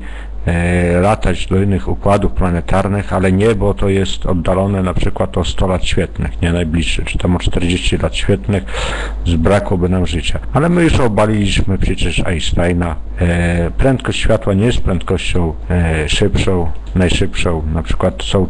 [1.01, 5.67] latać do innych układów planetarnych, ale nie, bo to jest oddalone na przykład o 100
[5.67, 8.63] lat świetlnych, nie najbliższe, czy tam o 40 lat świetlnych,
[9.25, 10.39] zbrakłoby nam życia.
[10.53, 12.95] Ale my już obaliliśmy przecież Einsteina.
[13.21, 17.63] E, prędkość światła nie jest prędkością e, szybszą, najszybszą.
[17.73, 18.47] Na przykład są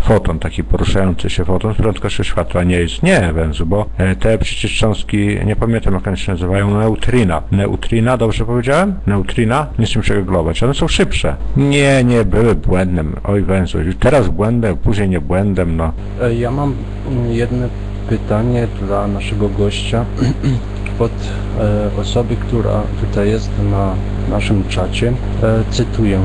[0.00, 4.38] foton, taki poruszający się foton z prędkością światła nie jest, nie węzu, bo e, te
[4.38, 7.42] przecież cząstki, nie pamiętam jak one się nazywają, neutrina.
[7.50, 8.94] Neutrina, dobrze powiedziałem?
[9.06, 9.66] Neutrina?
[9.78, 11.33] Nie chcę się googlować, one są szybsze.
[11.56, 13.12] Nie, nie, były błędem.
[13.24, 15.92] Oj węzu, teraz błędem, później nie błędem, no.
[16.22, 16.74] E, Ja mam
[17.10, 17.66] mm, jedno
[18.08, 20.04] pytanie dla naszego gościa
[20.98, 21.12] od
[21.60, 23.94] e, osoby, która tutaj jest na
[24.30, 25.12] naszym czacie.
[25.42, 26.20] E, cytuję.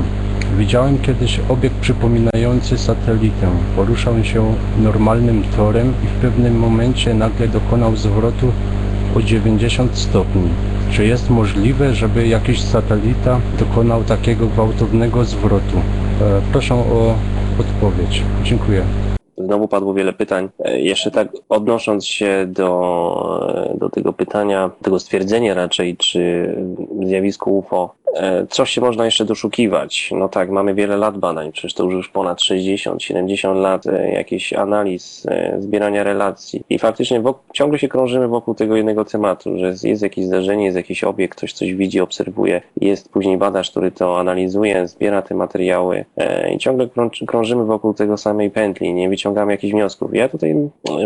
[0.58, 3.46] Widziałem kiedyś obiekt przypominający satelitę.
[3.76, 8.52] Poruszał się normalnym torem i w pewnym momencie nagle dokonał zwrotu
[9.16, 10.48] o 90 stopni.
[10.92, 15.76] Czy jest możliwe, żeby jakiś satelita dokonał takiego gwałtownego zwrotu?
[16.20, 17.14] E, proszę o
[17.60, 18.22] odpowiedź.
[18.44, 18.82] Dziękuję.
[19.38, 20.48] Znowu padło wiele pytań.
[20.64, 26.54] E, Jeszcze tak odnosząc się do, do tego pytania, tego stwierdzenia raczej, czy
[27.06, 30.10] zjawisko UFO, e, coś się można jeszcze doszukiwać.
[30.16, 34.52] No tak, mamy wiele lat badań, przecież to już ponad 60, 70 lat e, jakichś
[34.52, 39.84] analiz, e, zbierania relacji i faktycznie ciągle się krążymy wokół tego jednego tematu, że jest,
[39.84, 44.20] jest jakieś zdarzenie, jest jakiś obiekt, ktoś coś widzi, obserwuje, jest później badacz, który to
[44.20, 46.04] analizuje, zbiera te materiały
[46.54, 50.14] i ciągle krąż- krążymy wokół tego samej pętli, nie wyciągamy jakichś wniosków.
[50.14, 50.54] Ja tutaj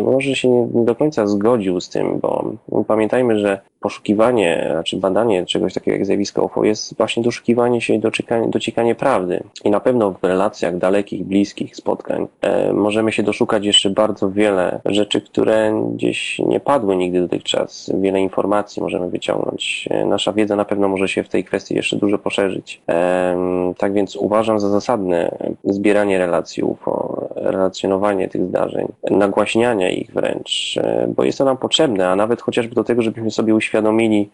[0.02, 2.52] może się nie, nie do końca zgodził z tym, bo
[2.86, 7.98] pamiętajmy, że poszukiwanie, znaczy badanie czegoś takiego jak zjawisko UFO jest właśnie doszukiwanie się i
[7.98, 9.42] dociekanie, dociekanie prawdy.
[9.64, 14.80] I na pewno w relacjach dalekich, bliskich spotkań e, możemy się doszukać jeszcze bardzo wiele
[14.84, 17.92] rzeczy, które gdzieś nie padły nigdy dotychczas.
[18.00, 19.88] Wiele informacji możemy wyciągnąć.
[19.90, 22.82] E, nasza wiedza na pewno może się w tej kwestii jeszcze dużo poszerzyć.
[22.88, 27.13] E, tak więc uważam za zasadne zbieranie relacji UFO,
[27.54, 32.74] relacjonowanie tych zdarzeń, nagłaśnianie ich wręcz, e, bo jest to nam potrzebne, a nawet chociażby
[32.74, 34.30] do tego, żebyśmy sobie uświadomili,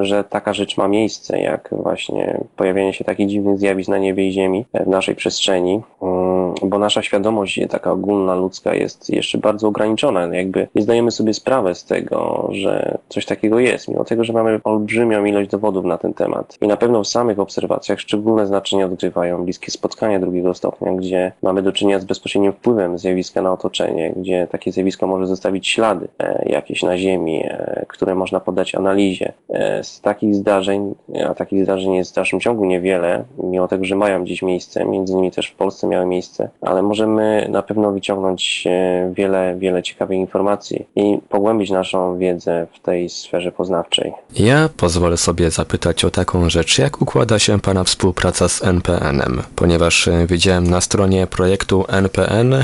[0.00, 4.32] że taka rzecz ma miejsce, jak właśnie pojawianie się takich dziwnych zjawisk na niebie i
[4.32, 9.68] ziemi e, w naszej przestrzeni, mm, bo nasza świadomość taka ogólna ludzka jest jeszcze bardzo
[9.68, 14.32] ograniczona, jakby nie zdajemy sobie sprawy z tego, że coś takiego jest, mimo tego, że
[14.32, 16.58] mamy olbrzymią ilość dowodów na ten temat.
[16.60, 21.62] I na pewno w samych obserwacjach szczególne znaczenie odgrywają bliskie spotkania drugiego stopnia, gdzie mamy
[21.62, 26.42] do czynienia z bezpośrednim wpływem zjawiska na otoczenie, gdzie takie zjawisko może zostawić ślady e,
[26.48, 29.32] jakieś na Ziemi, e, które można poddać analizie.
[29.48, 30.94] E, z takich zdarzeń,
[31.28, 35.12] a takich zdarzeń jest w dalszym ciągu niewiele, mimo tego, że mają gdzieś miejsce, między
[35.12, 38.64] innymi też w Polsce miały miejsce, ale możemy na pewno wyciągnąć
[39.12, 44.12] wiele, wiele ciekawych informacji i pogłębić naszą wiedzę w tej sferze poznawczej.
[44.36, 50.08] Ja pozwolę sobie zapytać o taką rzecz, jak układa się Pana współpraca z NPN-em, ponieważ
[50.26, 52.54] widziałem na stronie projektu NPN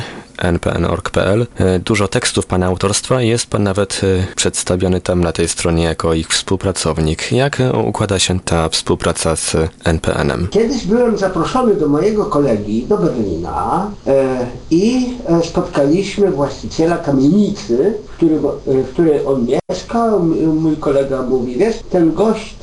[0.43, 1.47] npn.org.pl.
[1.59, 6.15] E, Dużo tekstów Pana autorstwa jest Pan nawet e, przedstawiony tam na tej stronie jako
[6.15, 7.33] ich współpracownik.
[7.33, 10.49] Jak e, układa się ta współpraca z NPN-em?
[10.51, 13.91] Kiedyś byłem zaproszony do mojego kolegi do Berlina
[14.71, 15.13] i
[15.45, 20.07] spotkaliśmy właściciela kamienicy, w, którym, e, w której on mieszka.
[20.07, 22.57] M- Mój kolega mówi, wiesz, ten gość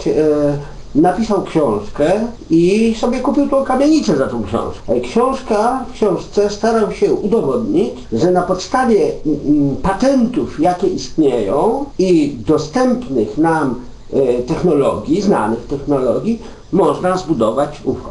[0.95, 2.11] napisał książkę
[2.49, 5.01] i sobie kupił tą kamienicę za tą książkę.
[5.01, 13.37] Książka, w książce starał się udowodnić, że na podstawie mm, patentów, jakie istnieją i dostępnych
[13.37, 13.75] nam
[14.13, 16.39] e, technologii, znanych technologii,
[16.71, 18.09] można zbudować UFO.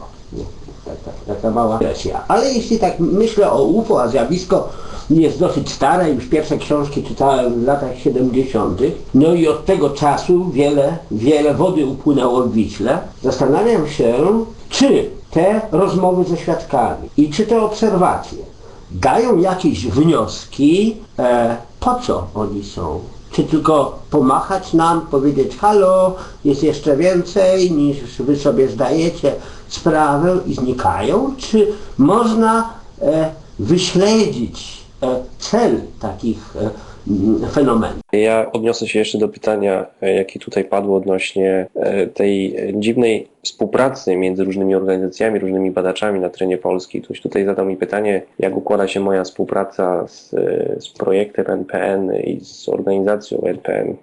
[0.85, 2.25] Taka, taka mała wersja.
[2.29, 4.69] Ale jeśli tak myślę o UFO, a zjawisko
[5.11, 8.81] jest dosyć stare, już pierwsze książki czytałem w latach 70.,
[9.15, 12.99] no i od tego czasu wiele, wiele wody upłynęło w Wiśle.
[13.23, 14.15] Zastanawiam się,
[14.69, 18.39] czy te rozmowy ze świadkami i czy te obserwacje
[18.91, 23.01] dają jakieś wnioski, e, po co oni są.
[23.33, 29.33] Czy tylko pomachać nam, powiedzieć halo, jest jeszcze więcej niż wy sobie zdajecie
[29.69, 31.35] sprawę i znikają?
[31.39, 32.71] Czy można
[33.03, 34.84] e, wyśledzić
[35.39, 36.71] cel takich e,
[37.09, 38.01] m, fenomenów.
[38.13, 44.17] Ja odniosę się jeszcze do pytania, e, jakie tutaj padło odnośnie e, tej dziwnej współpracy
[44.17, 47.03] między różnymi organizacjami, różnymi badaczami na terenie Polski.
[47.03, 50.31] Ktoś tutaj zadał mi pytanie, jak układa się moja współpraca z,
[50.85, 53.97] z projektem NPN i z organizacją NPN.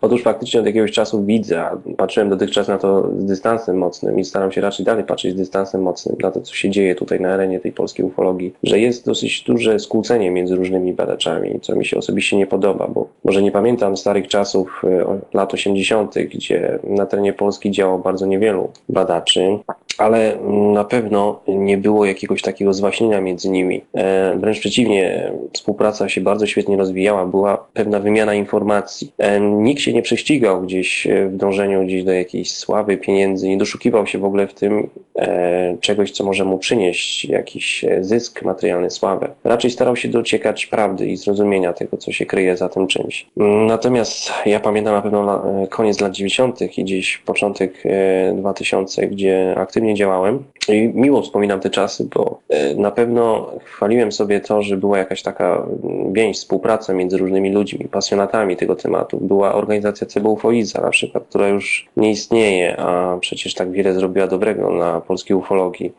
[0.00, 1.64] Otóż faktycznie od jakiegoś czasu widzę,
[1.96, 5.82] patrzyłem dotychczas na to z dystansem mocnym i staram się raczej dalej patrzeć z dystansem
[5.82, 9.42] mocnym na to, co się dzieje tutaj na arenie tej polskiej ufologii, że jest dosyć
[9.42, 13.96] duże skłócenie między różnymi badaczami, co mi się osobiście nie podoba, bo może nie pamiętam
[13.96, 19.58] starych czasów e, lat 80., gdzie na terenie Polski działało bardzo niewielu badaczy,
[19.98, 20.36] ale
[20.72, 23.84] na pewno nie było jakiegoś takiego zwaśnienia między nimi.
[23.94, 29.12] E, Wręcz przeciwnie, współpraca się bardzo świetnie rozwijała, była pewna wymiana informacji.
[29.50, 34.06] Nikt się nie prześcigał gdzieś e, w dążeniu gdzieś do jakiejś sławy, pieniędzy, nie doszukiwał
[34.06, 38.90] się w ogóle w tym e, czegoś, co może mu przynieść jakiś e, zysk materialny,
[38.90, 39.28] sławę.
[39.44, 43.26] Raczej starał się dociekać prawdy i zrozumienia tego, co się kryje za tym czymś.
[43.66, 46.78] Natomiast ja pamiętam na pewno e, koniec lat 90.
[46.78, 52.40] i gdzieś początek e, 2000, gdzie aktywnie działałem i miło wspominam te czasy, bo
[52.76, 55.66] na pewno chwaliłem sobie to, że była jakaś taka
[56.12, 59.18] więź, współpraca między różnymi ludźmi, pasjonatami tego tematu.
[59.34, 64.70] Była organizacja CBUFOIZA na przykład, która już nie istnieje, a przecież tak wiele zrobiła dobrego
[64.70, 65.92] na polskiej ufologii.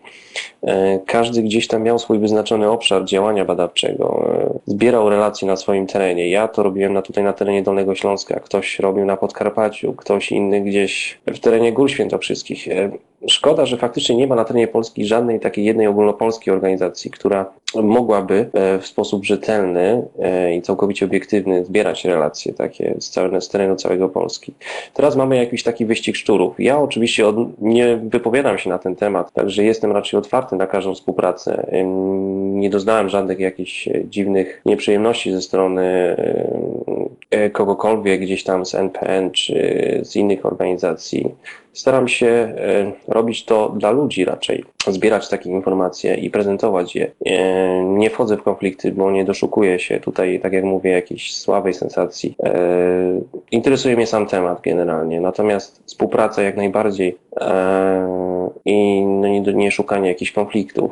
[0.66, 5.88] E, Każdy gdzieś tam miał swój wyznaczony obszar działania badawczego, e, zbierał relacje na swoim
[5.88, 6.30] terenie.
[6.30, 10.61] Ja to robiłem na, tutaj na terenie Dolnego Śląska, ktoś robił na Podkarpaciu, ktoś inny
[10.61, 12.68] gdzieś w terenie Gór Świętokrzyskich.
[12.68, 12.91] E,
[13.28, 17.45] Szkoda, że faktycznie nie ma na terenie Polski żadnej takiej jednej ogólnopolskiej organizacji, która
[17.76, 18.49] mogłaby
[18.82, 20.07] w sposób rzetelny
[20.57, 24.53] i całkowicie obiektywny zbierać relacje takie z, całe, z terenu całego Polski.
[24.93, 26.59] Teraz mamy jakiś taki wyścig szczurów.
[26.59, 30.93] Ja oczywiście od, nie wypowiadam się na ten temat, także jestem raczej otwarty na każdą
[30.93, 31.68] współpracę.
[32.53, 36.16] Nie doznałem żadnych jakichś dziwnych nieprzyjemności ze strony
[37.54, 39.56] kogokolwiek gdzieś tam z NPN czy
[40.04, 41.32] z innych organizacji.
[41.74, 47.12] Staram się e, robić to dla ludzi raczej, zbierać takie informacje i prezentować je.
[47.26, 51.74] E, Nie wchodzę w konflikty, bo nie doszukuję się tutaj, tak jak mówię, jakiejś słabej
[51.74, 52.36] sensacji.
[52.44, 52.54] E,
[53.52, 58.08] Interesuje mnie sam temat generalnie, natomiast współpraca jak najbardziej e,
[58.66, 60.92] i no nie, nie szukanie jakichś konfliktów.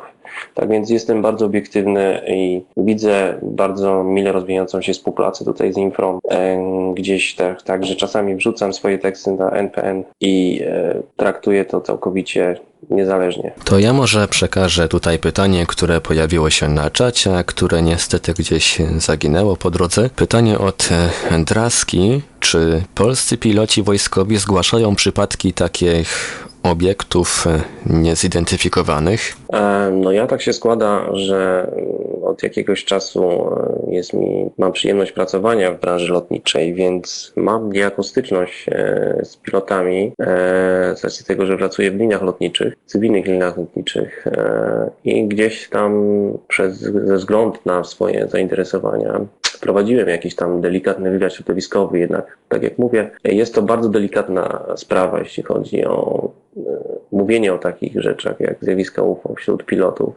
[0.54, 6.20] Tak więc jestem bardzo obiektywny i widzę bardzo mile rozwijającą się współpracę tutaj z Infrą.
[6.32, 6.64] E,
[6.96, 12.56] Gdzieś tak, tak, że czasami wrzucam swoje teksty na NPN i e, traktuję to całkowicie
[12.90, 13.52] niezależnie.
[13.66, 18.78] To ja może przekażę tutaj pytanie, które pojawiło się na czacie, a które niestety gdzieś
[18.98, 20.10] zaginęło po drodze.
[20.16, 20.90] Pytanie od
[21.32, 22.22] e, Draski.
[22.40, 27.62] Czy polscy piloci wojskowi zgłaszają przypadki takich obiektów e,
[27.94, 29.34] niezidentyfikowanych?
[29.54, 33.50] E, No ja tak się składa, że mm, od jakiegoś czasu
[33.88, 38.66] e, jest mi, mam przyjemność pracowania w branży lotniczej, więc mam niejako styczność
[39.24, 40.14] z pilotami
[40.96, 44.26] z racji tego, że pracuję w liniach lotniczych, cywilnych liniach lotniczych
[45.04, 45.94] i gdzieś tam
[46.48, 49.20] przez, ze względu na swoje zainteresowania
[49.64, 55.20] prowadziłem jakiś tam delikatny wywiad środowiskowy, jednak tak jak mówię, jest to bardzo delikatna sprawa,
[55.20, 56.62] jeśli chodzi o e,
[57.12, 60.16] mówienie o takich rzeczach jak zjawiska UFO wśród pilotów.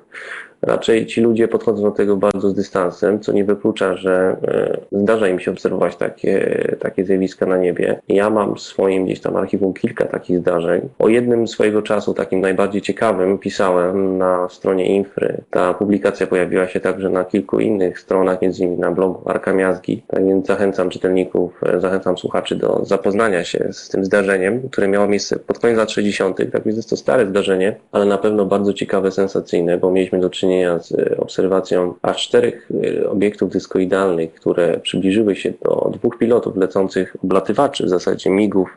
[0.62, 5.28] Raczej ci ludzie podchodzą do tego bardzo z dystansem, co nie wyklucza, że e, zdarza
[5.28, 8.00] im się obserwować takie, takie zjawiska na niebie.
[8.08, 10.88] Ja mam w swoim gdzieś tam archiwum kilka takich zdarzeń.
[10.98, 15.40] O jednym swojego czasu, takim najbardziej ciekawym, pisałem na stronie Infry.
[15.50, 20.02] Ta publikacja pojawiła się także na kilku innych stronach, między innymi na blogu Arka Miazgi.
[20.06, 25.08] Tak więc zachęcam czytelników, e, zachęcam słuchaczy do zapoznania się z tym zdarzeniem, które miało
[25.08, 26.36] miejsce pod koniec lat 60.
[26.52, 30.30] Tak więc jest to stare zdarzenie, ale na pewno bardzo ciekawe, sensacyjne, bo mieliśmy do
[30.30, 32.68] czynienia z e, obserwacją aż czterech
[33.00, 38.74] e, obiektów dyskoidalnych, które przybliżyły się do dwóch pilotów lecących oblatywaczy, w zasadzie MIGów,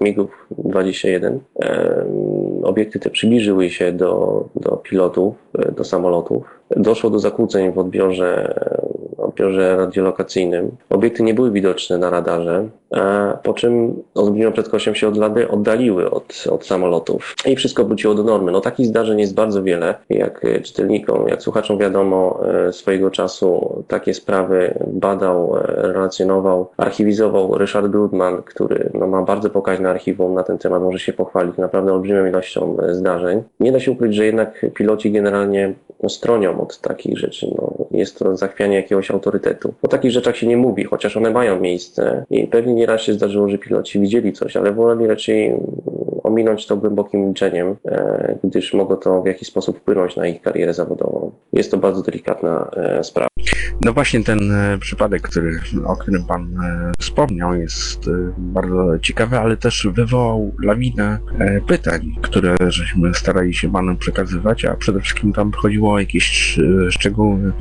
[0.00, 1.40] MIGów 21.
[1.62, 2.06] E,
[2.62, 6.55] Obiekty te przybliżyły się do, do pilotów, e, do samolotów.
[6.70, 8.54] Doszło do zakłóceń w odbiorze,
[9.18, 10.70] odbiorze radiolokacyjnym.
[10.90, 16.44] Obiekty nie były widoczne na radarze, e, po czym olbrzymią prędkością się odlady, oddaliły od,
[16.50, 18.52] od samolotów i wszystko wróciło do normy.
[18.52, 19.94] No takich zdarzeń jest bardzo wiele.
[20.10, 27.58] Jak e, czytelnikom, jak słuchaczom wiadomo, e, swojego czasu takie sprawy badał, e, relacjonował, archiwizował
[27.58, 31.92] Ryszard Grudman, który no, ma bardzo pokaźne archiwum na ten temat, może się pochwalić naprawdę
[31.92, 33.42] olbrzymią ilością zdarzeń.
[33.60, 35.74] Nie da się ukryć, że jednak piloci generalnie
[36.06, 37.50] no, stronią od takich rzeczy.
[37.58, 39.74] No, jest to zachwianie jakiegoś autorytetu.
[39.82, 43.48] O takich rzeczach się nie mówi, chociaż one mają miejsce i pewnie nieraz się zdarzyło,
[43.48, 45.60] że piloci widzieli coś, ale woleli raczej mm,
[46.22, 50.74] ominąć to głębokim milczeniem, e, gdyż mogło to w jakiś sposób wpłynąć na ich karierę
[50.74, 51.30] zawodową.
[51.52, 53.28] Jest to bardzo delikatna e, sprawa.
[53.84, 59.38] No właśnie ten e, przypadek, który, o którym Pan e, wspomniał, jest e, bardzo ciekawy,
[59.38, 61.18] ale też wywołał lawinę
[61.68, 66.58] pytań, które żeśmy starali się Panu przekazywać, a przede wszystkim tam chodziło o jakieś
[66.90, 67.52] szczegóły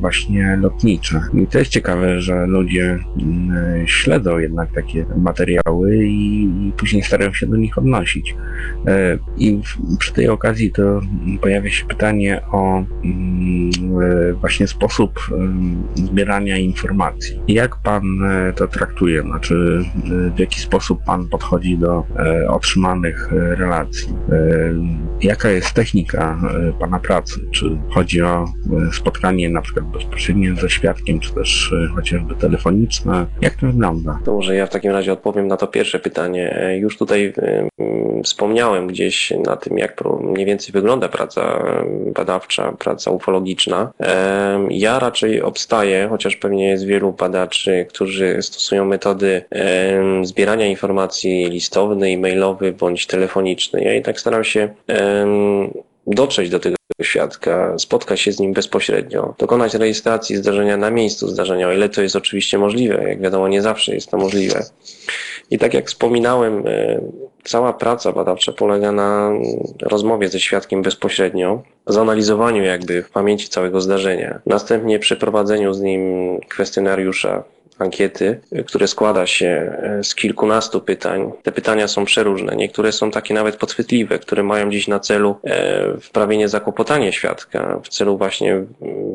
[0.00, 1.20] właśnie lotnicze.
[1.34, 7.46] I to jest ciekawe, że ludzie mm, śledzą jednak takie materiały i, później starają się
[7.46, 8.34] do nich odnosić.
[9.36, 9.60] I
[9.98, 11.00] przy tej okazji to
[11.40, 13.70] pojawia się pytanie o mm,
[14.40, 15.20] właśnie sposób
[15.94, 17.40] zbierania informacji.
[17.48, 19.22] Jak pan e, to traktuje?
[19.22, 24.08] Znaczy, e, w jaki sposób pan podchodzi do e, otrzymanych relacji?
[25.22, 26.40] Jaka jest technika
[26.80, 27.40] pana pracy?
[27.50, 28.44] Czy chodzi o
[28.92, 33.26] spotkanie na przykład bezpośrednie ze świadkiem, czy też chociażby telefoniczne?
[33.40, 34.18] Jak to wygląda?
[34.24, 36.76] To może ja w takim razie odpowiem na to pierwsze pytanie.
[36.80, 37.68] Już tutaj em,
[38.22, 41.64] wspomniałem gdzieś na tym, jak mniej więcej wygląda praca
[42.14, 43.92] badawcza, praca ufologiczna.
[44.70, 49.42] Ja raczej obstaję, chociaż pewnie jest wielu badaczy, którzy stosują metody
[50.22, 53.84] zbierania informacji listownej, mailowej bądź telefonicznej.
[53.84, 54.68] Ja i tak staram się
[56.06, 61.68] dotrzeć do tego świadka, spotkać się z nim bezpośrednio, dokonać rejestracji zdarzenia na miejscu zdarzenia,
[61.68, 63.08] o ile to jest oczywiście możliwe.
[63.08, 64.64] Jak wiadomo, nie zawsze jest to możliwe.
[65.50, 66.64] I tak jak wspominałem,
[67.44, 69.32] cała praca badawcza polega na
[69.82, 76.00] rozmowie ze świadkiem bezpośrednio, zanalizowaniu jakby w pamięci całego zdarzenia, następnie przeprowadzeniu z nim
[76.48, 77.44] kwestionariusza
[77.82, 81.32] ankiety, które składa się e, z kilkunastu pytań.
[81.42, 82.56] Te pytania są przeróżne.
[82.56, 87.88] Niektóre są takie nawet podchwytliwe, które mają gdzieś na celu e, wprawienie zakłopotania świadka, w
[87.88, 88.64] celu właśnie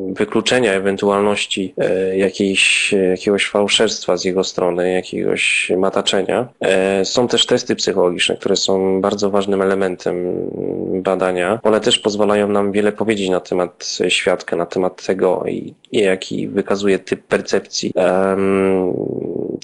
[0.08, 6.48] wykluczenia ewentualności e, jakiejś, jakiegoś fałszerstwa z jego strony, jakiegoś mataczenia.
[7.04, 10.16] Są też testy psychologiczne, które są bardzo ważnym elementem
[11.02, 11.58] badania.
[11.62, 15.44] One też pozwalają nam wiele powiedzieć na temat świadka, na temat tego,
[15.92, 17.92] jaki wykazuje typ percepcji.
[17.94, 18.55] Em,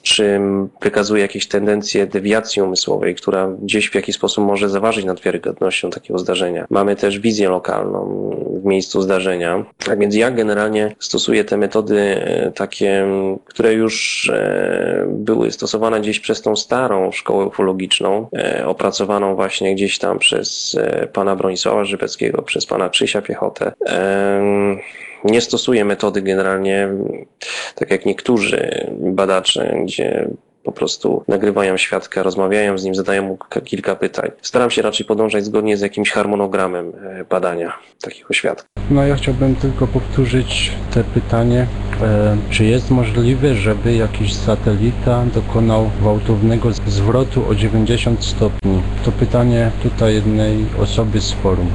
[0.02, 0.40] czy
[0.82, 6.18] wykazuje jakieś tendencje dewiacji umysłowej, która gdzieś w jakiś sposób może zaważyć nad wiarygodnością takiego
[6.18, 6.66] zdarzenia.
[6.70, 8.30] Mamy też wizję lokalną
[8.62, 9.64] w miejscu zdarzenia.
[9.86, 13.06] Tak więc ja generalnie stosuję te metody e, takie,
[13.44, 19.98] które już e, były stosowane gdzieś przez tą starą szkołę ufologiczną, e, opracowaną właśnie gdzieś
[19.98, 20.76] tam przez
[21.12, 23.72] pana Bronisława Żybeckiego, przez pana Krzysia Piechotę.
[25.24, 26.88] Nie stosuję metody generalnie,
[27.74, 30.28] tak jak niektórzy badacze, gdzie
[30.62, 34.30] po prostu nagrywają świadka, rozmawiają z nim, zadają mu kilka pytań.
[34.42, 38.68] Staram się raczej podążać zgodnie z jakimś harmonogramem e, badania takiego świadka.
[38.90, 41.66] No ja chciałbym tylko powtórzyć te pytanie,
[42.50, 48.82] czy jest możliwe, żeby jakiś satelita dokonał gwałtownego zwrotu o 90 stopni?
[49.04, 51.66] To pytanie tutaj jednej osoby z forum.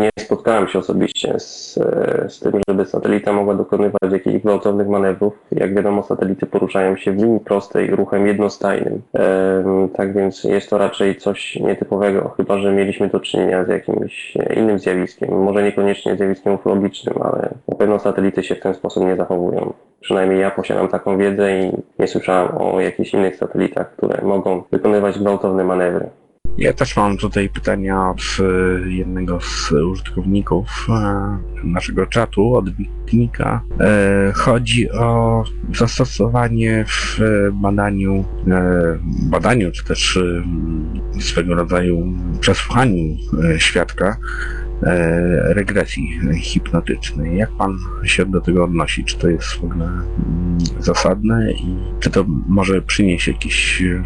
[0.00, 5.34] Nie spotkałem się osobiście z, e, z tym, żeby satelita mogła dokonywać jakichś gwałtownych manewrów.
[5.52, 9.02] Jak wiadomo, satelity poruszają się w linii prostej ruchem jednostajnym.
[9.94, 14.54] Tak więc jest to raczej coś nietypowego, chyba że mieliśmy do czynienia z jakimś e,
[14.54, 15.42] innym zjawiskiem.
[15.42, 19.65] Może niekoniecznie zjawiskiem ufologicznym, ale na pewno satelity się w ten sposób nie zachowują.
[20.00, 25.18] Przynajmniej ja posiadam taką wiedzę i nie słyszałem o jakichś innych satelitach, które mogą wykonywać
[25.18, 26.10] gwałtowne manewry.
[26.58, 33.62] Ja też mam tutaj pytania od e, jednego z użytkowników e, naszego czatu, od Wiknika.
[33.80, 35.44] E, Chodzi o
[35.74, 37.20] zastosowanie w
[37.52, 38.24] badaniu,
[39.30, 40.18] badaniu czy też
[41.20, 43.16] swego rodzaju przesłuchaniu
[43.58, 44.16] świadka
[45.42, 47.38] regresji hipnotycznej.
[47.38, 49.04] Jak pan się do tego odnosi?
[49.04, 54.02] Czy to jest w ogóle mm, zasadne i czy to może przynieść jakiś e,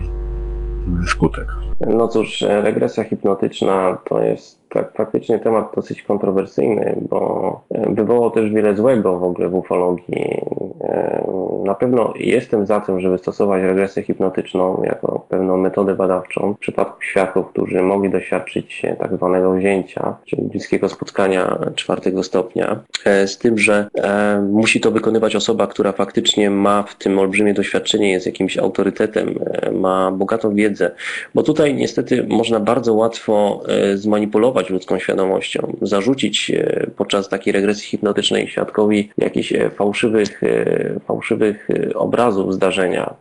[1.06, 1.48] skutek?
[1.80, 8.30] No cóż, e, regresja hipnotyczna to jest tak, faktycznie temat dosyć kontrowersyjny, bo e, wywołał
[8.30, 10.40] też wiele złego w ogóle w ufologii.
[10.80, 11.30] E,
[11.64, 17.02] Na pewno jestem za tym, żeby stosować regresję hipnotyczną jako pewną metodę badawczą w przypadku
[17.02, 23.58] świadków, którzy mogli doświadczyć tak zwanego wzięcia, czyli bliskiego spotkania czwartego stopnia, e, z tym,
[23.58, 23.88] że
[24.50, 29.38] musi to wykonywać osoba, która faktycznie ma w tym olbrzymie doświadczenie, jest jakimś autorytetem,
[29.72, 30.90] ma bogatą wiedzę,
[31.34, 33.96] bo tutaj niestety można bardzo łatwo e,
[34.68, 42.54] ludzką świadomością, zarzucić e, podczas takiej regresji hipnotycznej świadkowi jakichś e, fałszywych, e, fałszywych obrazów
[42.54, 43.14] zdarzenia,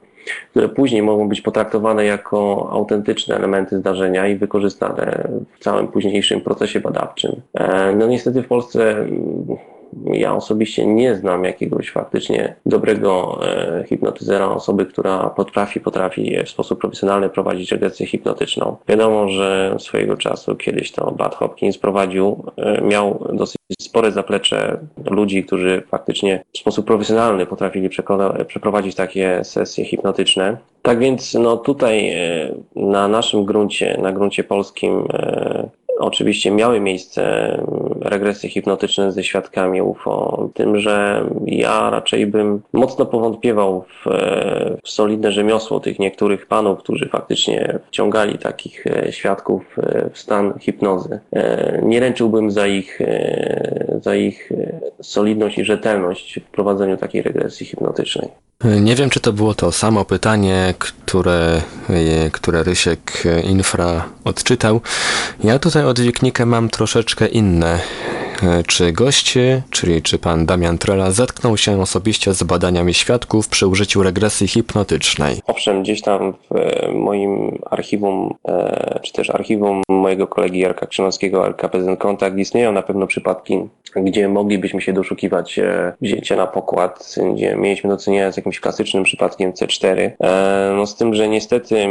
[0.51, 5.29] które później mogą być potraktowane jako autentyczne elementy zdarzenia i wykorzystane
[5.59, 7.41] w całym późniejszym procesie badawczym.
[7.95, 9.57] No niestety w Polsce mm,
[10.13, 16.79] ja osobiście nie znam jakiegoś faktycznie dobrego e, hipnotyzera, osoby, która potrafi, potrafi w sposób
[16.79, 18.77] profesjonalny prowadzić regresję hipnotyczną.
[18.87, 24.79] Wiadomo, że swojego czasu kiedyś to Bad Hopkins prowadził, e, miał dosyć spore zaplecze
[25.09, 30.57] ludzi, którzy faktycznie w sposób profesjonalny potrafili przekona- przeprowadzić takie sesje hipnotyczne.
[30.81, 35.69] Tak więc no tutaj e, na naszym gruncie, na gruncie polskim e,
[35.99, 37.23] oczywiście miały miejsce
[38.01, 44.09] regresje hipnotyczne ze świadkami UFO, tym, że ja raczej bym mocno powątpiewał w,
[44.83, 50.59] w solidne rzemiosło tych niektórych panów, którzy faktycznie wciągali takich e, świadków e, w stan
[50.59, 51.19] hipnozy.
[51.31, 52.99] E, Nie ręczyłbym za ich,
[54.01, 54.51] za ich
[55.01, 58.29] solidność i rzetelność w prowadzeniu takiej regresji hipnotycznej.
[58.63, 61.61] Nie wiem, czy to było to samo pytanie, które,
[62.31, 64.81] które Rysiek e, Infra odczytał.
[65.43, 65.99] Ja tutaj od
[66.45, 67.79] mam troszeczkę inne.
[68.43, 73.67] E, Czy goście, czyli czy pan Damian Trela zetknął się osobiście z badaniami świadków przy
[73.67, 75.35] użyciu regresji hipnotycznej?
[75.47, 81.47] Owszem, gdzieś tam w e, moim archiwum, e, czy też archiwum mojego kolegi Jarka Krzynowskiego,
[81.47, 83.59] LKPZN Kontakt, istnieją na pewno przypadki,
[83.95, 85.59] gdzie moglibyśmy się doszukiwać
[86.01, 90.11] wzięcia na pokład, gdzie mieliśmy do czynienia z jakimś klasycznym przypadkiem C4.
[90.23, 91.87] E, No z tym, że niestety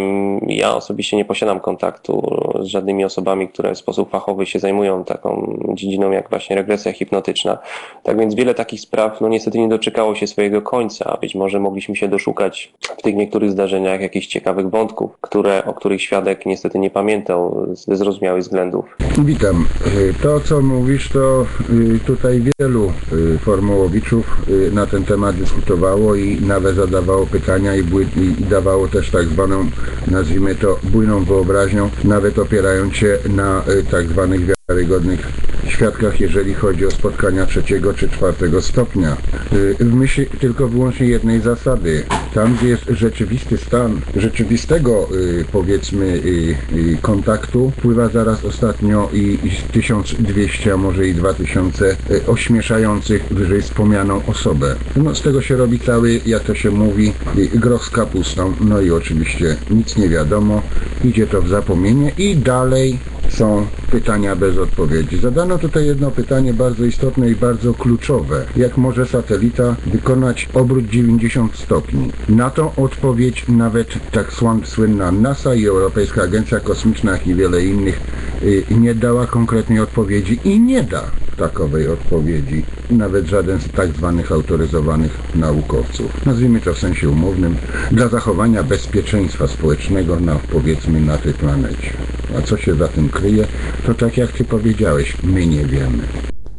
[0.46, 5.58] ja osobiście nie posiadam kontaktu z żadnymi osobami, które w sposób fachowy się zajmują taką
[5.74, 7.58] dziedziną jak właśnie regresja hipnotyczna.
[8.02, 11.96] Tak więc wiele takich spraw no niestety nie doczekało się swojego końca, być może mogliśmy
[11.96, 16.90] się doszukać w tych niektórych zdarzeniach jakichś ciekawych wątków, które, o których świadek niestety nie
[16.90, 18.84] pamiętał ze zrozumiałych względów.
[19.24, 19.66] Witam.
[19.96, 26.40] Y, To, co mówisz, to y, tutaj wielu y, formułowiczów na ten temat dyskutowało i
[26.40, 28.06] nawet zadawało pytania i, bły-
[28.40, 29.66] i dawało też tak zwaną,
[30.06, 35.32] nazwijmy to, bujną wyobraźnią, nawet opierając się na tak zwanych wiarygodnych
[35.78, 39.16] świadkach, jeżeli chodzi o spotkania trzeciego czy czwartego stopnia.
[39.52, 42.04] Y, W myśl tylko wyłącznie jednej zasady.
[42.34, 49.50] Tam, gdzie jest rzeczywisty stan rzeczywistego, y, powiedzmy, y, kontaktu, wpływa zaraz ostatnio i, i
[49.50, 54.74] z 1200, a może i 2000 y, ośmieszających wyżej wspomnianą osobę.
[54.96, 57.12] No, z tego się robi cały, jak to się mówi,
[57.54, 58.54] groch z kapustą.
[58.60, 60.62] No i oczywiście nic nie wiadomo,
[61.04, 62.98] idzie to w zapomnienie i dalej
[63.38, 65.18] są pytania bez odpowiedzi.
[65.18, 68.44] Zadano tutaj jedno pytanie bardzo istotne i bardzo kluczowe.
[68.56, 72.10] Jak może satelita wykonać obrót 90 stopni?
[72.28, 78.00] Na tą odpowiedź nawet tak słyn- słynna NASA i Europejska Agencja Kosmiczna, i wiele innych
[78.42, 81.02] y, nie dała konkretnej odpowiedzi i nie da
[81.38, 82.64] takowej odpowiedzi.
[82.90, 86.26] Nawet żaden z tak zwanych autoryzowanych naukowców.
[86.26, 87.56] Nazwijmy to w sensie umownym,
[87.92, 91.92] dla zachowania bezpieczeństwa społecznego na, powiedzmy, na tej planecie.
[92.38, 93.46] A co się za tym kryje,
[93.86, 96.02] to tak jak Ty powiedziałeś, my nie wiemy.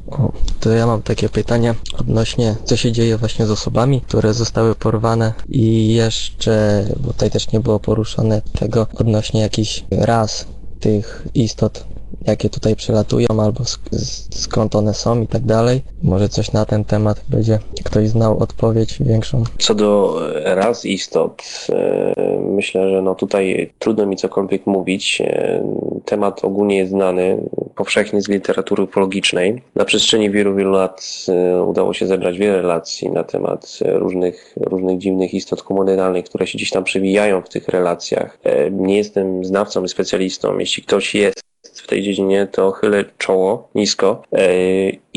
[0.07, 4.75] O, to ja mam takie pytanie odnośnie, co się dzieje właśnie z osobami, które zostały
[4.75, 10.45] porwane i jeszcze, bo tutaj też nie było poruszone tego odnośnie jakichś ras
[10.79, 11.85] tych istot,
[12.29, 13.97] jakie tutaj przelatują, albo sk-
[14.31, 15.81] skąd one są i tak dalej.
[16.03, 19.43] Może coś na ten temat będzie ktoś znał odpowiedź większą.
[19.57, 25.21] Co do e, raz istot, e, myślę, że no tutaj trudno mi cokolwiek mówić.
[25.21, 25.63] E,
[26.05, 27.37] Temat ogólnie jest znany,
[27.75, 29.61] powszechnie z literatury ufologicznej.
[29.75, 31.25] Na przestrzeni wielu, wielu lat
[31.67, 36.69] udało się zebrać wiele relacji na temat różnych, różnych dziwnych istot humanoidalnych, które się gdzieś
[36.69, 38.39] tam przewijają w tych relacjach.
[38.71, 40.57] Nie jestem znawcą i specjalistą.
[40.57, 41.41] Jeśli ktoś jest
[41.89, 44.23] tej dziedzinie, to chylę czoło nisko.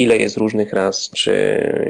[0.03, 1.33] Ile jest różnych ras, czy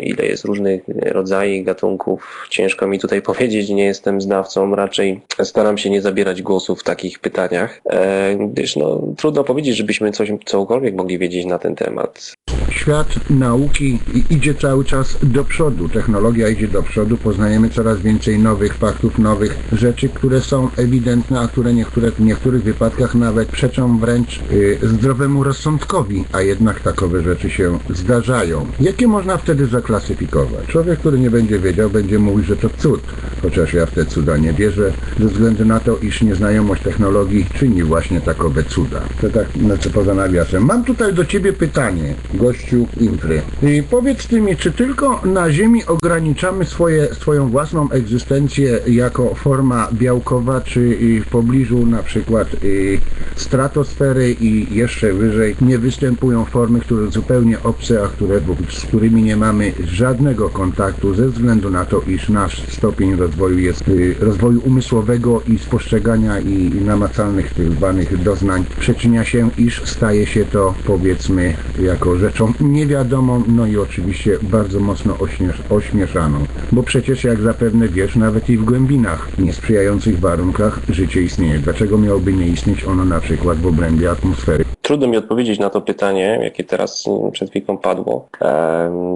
[0.03, 5.91] ile jest różnych rodzajów, gatunków, ciężko mi tutaj powiedzieć, nie jestem znawcą, raczej staram się
[5.91, 11.19] nie zabierać głosu w takich pytaniach, e, gdyż no, trudno powiedzieć, żebyśmy coś, cokolwiek mogli
[11.19, 12.33] wiedzieć na ten temat.
[12.71, 13.99] Świat nauki
[14.31, 19.59] idzie cały czas do przodu, technologia idzie do przodu, poznajemy coraz więcej nowych faktów, nowych
[19.73, 25.45] rzeczy, które są ewidentne, a które niektóre, w niektórych wypadkach nawet przeczą wręcz y, zdrowemu
[25.45, 28.67] rozsądkowi, a jednak takowe rzeczy się zdarzają.
[28.81, 30.67] Jakie można wtedy zaklasyfikować?
[30.67, 33.01] Człowiek, który nie będzie wiedział, będzie mówił, że to cud,
[33.43, 37.83] chociaż ja w te cuda nie wierzę, ze względu na to, iż nieznajomość technologii czyni
[37.83, 39.01] właśnie takowe cuda.
[39.21, 40.65] To tak, znaczy poza nawiasem.
[40.65, 43.43] Mam tutaj do Ciebie pytanie, gościu Infry.
[43.63, 49.89] I powiedz Ty mi, czy tylko na Ziemi ograniczamy swoje, swoją własną egzystencję jako forma
[49.93, 50.97] białkowa, czy
[51.27, 52.99] w pobliżu na przykład y,
[53.37, 59.23] stratosfery i, i jeszcze wyżej nie występują formy, które zupełnie obce, a które, z którymi
[59.23, 64.61] nie mamy żadnego kontaktu ze względu na to, iż nasz stopień rozwoju jest y, rozwoju
[64.65, 71.55] umysłowego i spostrzegania i namacalnych tych zwanych doznań przyczynia się, iż staje się to powiedzmy
[71.83, 76.47] jako rzeczą niewiadomą, no i oczywiście bardzo mocno ośmiesz, ośmieszaną.
[76.73, 81.59] Bo przecież jak zapewne wiesz, nawet i w głębinach niesprzyjających warunkach życie istnieje.
[81.59, 84.65] Dlaczego miałoby nie istnieć ono na przykład w obrębie atmosfery?
[84.83, 88.29] Trudno mi odpowiedzieć na to pytanie, jakie teraz przed chwilą padło,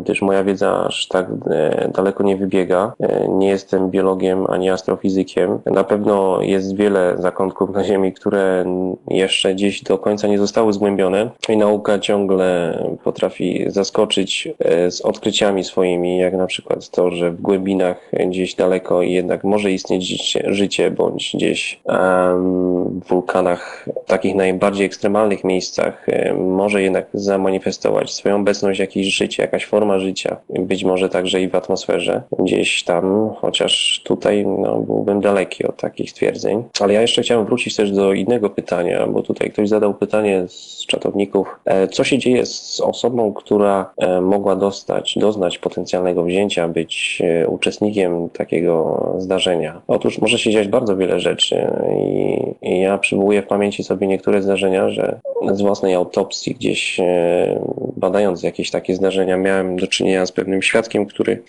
[0.02, 2.92] gdyż moja wiedza aż tak e, daleko nie wybiega.
[3.00, 5.58] E, Nie jestem biologiem ani astrofizykiem.
[5.66, 8.64] Na pewno jest wiele zakątków na Ziemi, które
[9.08, 15.64] jeszcze gdzieś do końca nie zostały zgłębione i nauka ciągle potrafi zaskoczyć e, z odkryciami
[15.64, 21.30] swoimi, jak na przykład to, że w głębinach gdzieś daleko jednak może istnieć życie, bądź
[21.34, 29.42] gdzieś w wulkanach, takich najbardziej ekstremalnych miejscach, e, może jednak zamanifestować swoją obecność jakieś życie,
[29.42, 35.20] jakaś forma życia, być może także i w atmosferze, gdzieś tam, chociaż tutaj no, byłbym
[35.20, 36.64] daleki od takich stwierdzeń.
[36.80, 40.86] Ale ja jeszcze chciałem wrócić też do innego pytania, bo tutaj ktoś zadał pytanie z
[40.86, 47.22] czatowników, e, co się dzieje z osobą, która e, mogła dostać, doznać potencjalnego wzięcia, być
[47.24, 48.76] e, uczestnikiem takiego
[49.18, 49.80] zdarzenia.
[49.86, 54.42] Otóż może się dziać bardzo wiele rzeczy i, i ja przywołuję w pamięci sobie niektóre
[54.42, 55.20] zdarzenia, że
[55.52, 57.60] z własnej autopsji gdzieś e,
[57.96, 61.42] badając jakieś takie zdarzenia miałem do czynienia z pewnym świadkiem, który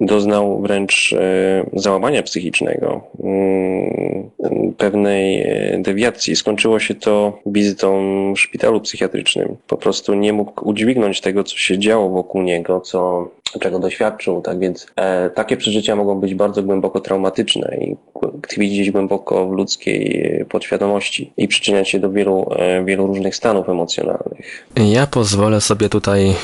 [0.00, 4.30] doznał wręcz e, załamania psychicznego, mm,
[4.78, 6.36] pewnej e, dewiacji.
[6.36, 8.00] Skończyło się to wizytą
[8.34, 9.56] w szpitalu psychiatrycznym.
[9.66, 13.28] Po prostu nie mógł udźwignąć tego, co się działo wokół niego, co,
[13.60, 14.42] czego doświadczył.
[14.42, 17.96] Tak więc e, takie przeżycia mogą być bardzo głęboko traumatyczne i
[18.42, 23.68] tkwić gdzieś głęboko w ludzkiej podświadomości i przyczyniać się do wielu, e, wielu różnych stanów
[23.68, 24.66] emocjonalnych.
[24.76, 26.34] Ja pozwolę sobie tutaj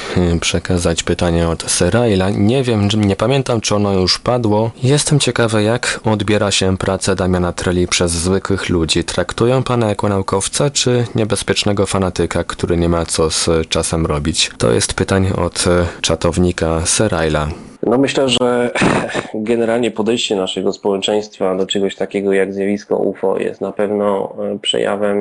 [0.41, 2.31] przekazać pytanie od Seraila.
[2.31, 4.71] Nie wiem, czy- nie pamiętam, czy ono już padło.
[4.83, 9.05] Jestem ciekawy, jak odbiera się pracę Damiana Treli przez zwykłych ludzi.
[9.05, 14.51] Traktują pana jako naukowca, czy niebezpiecznego fanatyka, który nie ma co z czasem robić?
[14.59, 15.65] To jest pytanie od
[16.01, 17.49] czatownika Seraila.
[17.87, 18.71] No myślę, że
[19.35, 25.19] generalnie podejście naszego społeczeństwa do czegoś takiego jak zjawisko UFO jest na pewno e, przejawem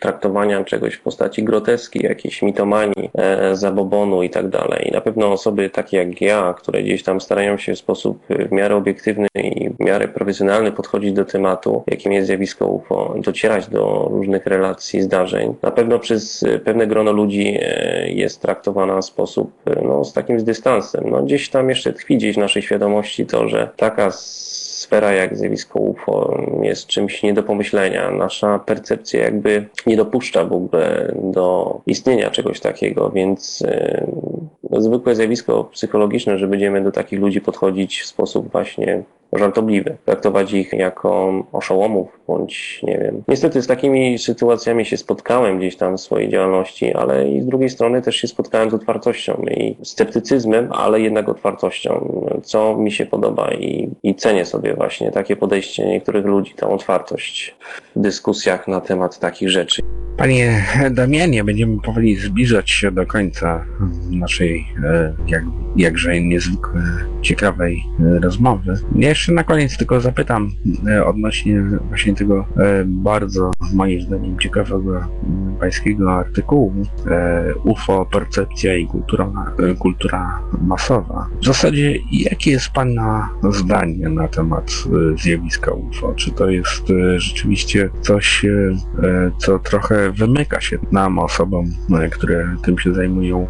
[0.00, 4.88] traktowania czegoś w postaci groteski, jakiejś mitomanii, e, zabobonu i tak dalej.
[4.88, 8.48] I na pewno osoby takie jak ja, które gdzieś tam starają się w sposób e,
[8.48, 13.68] w miarę obiektywny i w miarę profesjonalny podchodzić do tematu, jakim jest zjawisko UFO, docierać
[13.68, 17.58] do różnych relacji, zdarzeń, na pewno przez pewne grono ludzi
[18.06, 19.52] jest traktowana w sposób
[19.82, 21.10] no, z takim z dystansem.
[21.10, 24.10] No, gdzieś tam jeszcze tkwi gdzieś w naszej świadomości to, że taka
[24.86, 28.10] sfera jak zjawisko UFO jest czymś nie do pomyślenia.
[28.10, 34.06] Nasza percepcja jakby nie dopuszcza w ogóle do istnienia czegoś takiego, więc e,
[34.70, 39.02] no, zwykłe zjawisko psychologiczne, że będziemy do takich ludzi podchodzić w sposób właśnie
[39.38, 43.22] żartobliwy, traktować ich jako oszołomów, bądź nie wiem.
[43.28, 47.70] Niestety z takimi sytuacjami się spotkałem gdzieś tam w swojej działalności, ale i z drugiej
[47.70, 53.52] strony też się spotkałem z otwartością i sceptycyzmem, ale jednak otwartością, co mi się podoba
[53.52, 57.56] i, i cenię sobie właśnie takie podejście niektórych ludzi, tą otwartość
[57.96, 59.82] w dyskusjach na temat takich rzeczy.
[60.16, 63.64] Panie Damianie, będziemy powoli zbliżać się do końca
[64.10, 65.42] naszej e, jak,
[65.76, 66.82] jakże niezwykle
[67.22, 68.74] ciekawej e, rozmowy.
[68.94, 70.52] Ja jeszcze na koniec tylko zapytam
[70.88, 75.00] e, odnośnie właśnie tego e, bardzo moim zdaniem ciekawego
[75.60, 76.72] pańskiego artykułu
[77.06, 79.32] e, UFO, percepcja i kultura,
[79.78, 81.28] kultura masowa.
[81.40, 84.70] W zasadzie jakie jest Pana zdanie na temat
[85.22, 86.14] zjawiska UFO?
[86.14, 86.82] Czy to jest
[87.16, 88.46] rzeczywiście coś,
[89.38, 91.66] co trochę wymyka się nam, osobom,
[92.10, 93.46] które tym się zajmują,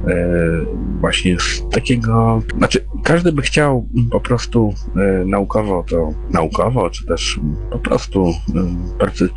[1.00, 5.24] właśnie z takiego, znaczy każdy by chciał po prostu e,
[5.90, 7.40] to, naukowo, czy też
[7.70, 8.32] po prostu
[8.98, 9.28] perce-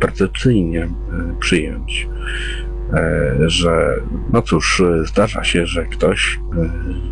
[0.00, 0.88] percepcyjnie e,
[1.40, 2.08] przyjąć,
[2.92, 4.00] e, że
[4.32, 6.40] no cóż, e, zdarza się, że ktoś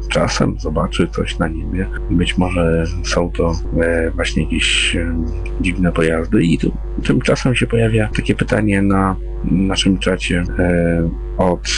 [0.08, 1.86] czasem zobaczy coś na niebie.
[2.10, 4.96] Być może są to e, właśnie jakieś
[5.60, 6.72] dziwne pojazdy i tu,
[7.04, 11.68] tymczasem się pojawia takie pytanie na naszym czacie e, od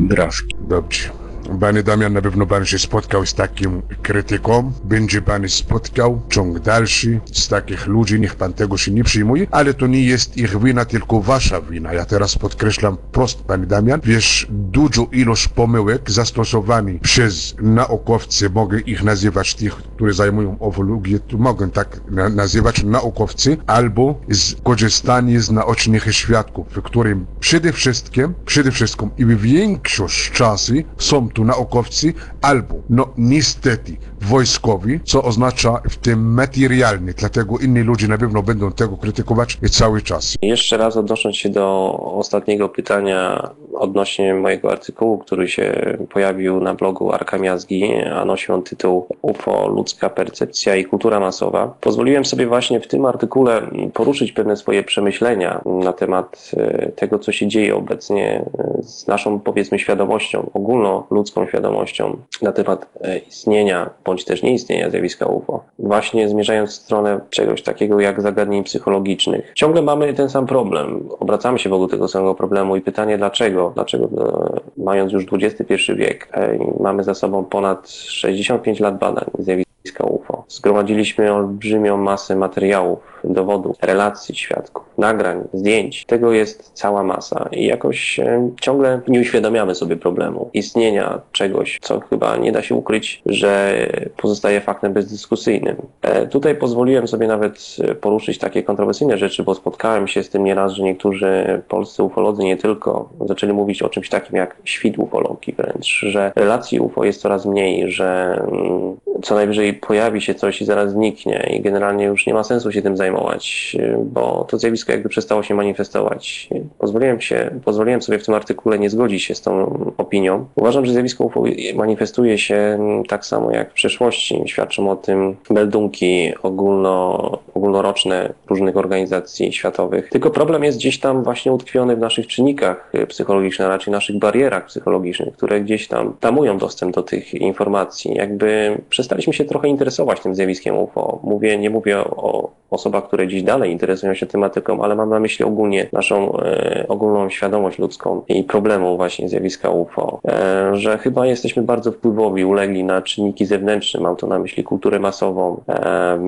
[0.00, 0.56] Draski.
[0.68, 1.17] Dobrze.
[1.60, 4.72] Panie Damian, na pewno pan się spotkał z takim krytyką.
[4.84, 9.74] Będzie pan spotkał ciąg dalszy z takich ludzi, niech pan tego się nie przyjmuje, ale
[9.74, 11.92] to nie jest ich wina, tylko wasza wina.
[11.92, 14.00] Ja teraz podkreślam prost, panie Damian.
[14.04, 21.38] Wiesz, dużo ilość pomyłek zastosowanych przez naukowcy, mogę ich nazywać tych którzy zajmują ufologię, to
[21.38, 28.34] mogą tak na, nazywać naukowcy, albo z korzystanie z naocznych świadków, w którym przede wszystkim,
[28.46, 35.96] przede wszystkim i większość czasy są tu naukowcy albo, no niestety, wojskowi, co oznacza w
[35.96, 40.36] tym materialny, dlatego inni ludzie na pewno będą tego krytykować cały czas.
[40.42, 47.12] Jeszcze raz odnosząc się do ostatniego pytania odnośnie mojego artykułu, który się pojawił na blogu
[47.12, 51.74] Arka Miazgi, a nosił on tytuł UFO, ludzka percepcja i kultura masowa.
[51.80, 53.62] Pozwoliłem sobie właśnie w tym artykule
[53.94, 59.40] poruszyć pewne swoje przemyślenia na temat e, tego, co się dzieje obecnie e, z naszą,
[59.40, 65.64] powiedzmy, świadomością, ogólnoludzką świadomością na temat e, istnienia bądź też nieistnienia zjawiska UFO.
[65.78, 69.52] Właśnie zmierzając w stronę czegoś takiego jak zagadnień psychologicznych.
[69.54, 71.08] Ciągle mamy ten sam problem.
[71.20, 73.72] Obracamy się wokół tego samego problemu i pytanie dlaczego?
[73.74, 80.04] Dlaczego e, mając już XXI wiek, e, mamy za sobą ponad 65 lat badań zjawiska
[80.04, 80.37] UFO.
[80.48, 86.04] Zgromadziliśmy olbrzymią masę materiałów, dowodów, relacji świadków, nagrań, zdjęć.
[86.04, 92.00] Tego jest cała masa i jakoś e, ciągle nie uświadamiamy sobie problemu istnienia czegoś, co
[92.00, 95.76] chyba nie da się ukryć, że pozostaje faktem bezdyskusyjnym.
[96.02, 100.44] E, Tutaj pozwoliłem sobie nawet e, poruszyć takie kontrowersyjne rzeczy, bo spotkałem się z tym
[100.44, 105.54] nieraz, że niektórzy polscy ufolodzy nie tylko zaczęli mówić o czymś takim jak świt ufologii
[105.54, 110.64] wręcz, że relacji UFO jest coraz mniej, że mm, co najwyżej pojawi się coś i
[110.64, 115.08] zaraz zniknie i generalnie już nie ma sensu się tym zajmować, bo to zjawisko jakby
[115.08, 116.48] przestało się manifestować.
[116.78, 120.46] Pozwoliłem, się, pozwoliłem sobie w tym artykule nie zgodzić się z tą opinią.
[120.56, 121.42] Uważam, że zjawisko UFO
[121.74, 122.78] manifestuje się
[123.08, 124.42] tak samo jak w przeszłości.
[124.46, 130.08] Świadczą o tym meldunki ogólno, ogólnoroczne różnych organizacji światowych.
[130.08, 134.66] Tylko problem jest gdzieś tam właśnie utkwiony w naszych czynnikach psychologicznych, a raczej naszych barierach
[134.66, 138.14] psychologicznych, które gdzieś tam tamują dostęp do tych informacji.
[138.14, 141.20] Jakby przestaliśmy się trochę interesować tym zjawiskiem UFO.
[141.22, 145.44] Mówię, nie mówię o osobach, które gdzieś dalej interesują się tematyką, ale mam na myśli
[145.44, 151.62] ogólnie naszą e, ogólną świadomość ludzką i problemu właśnie zjawiska UFO, e, że chyba jesteśmy
[151.62, 156.18] bardzo wpływowi, ulegli na czynniki zewnętrzne, mam tu na myśli kulturę masową, e,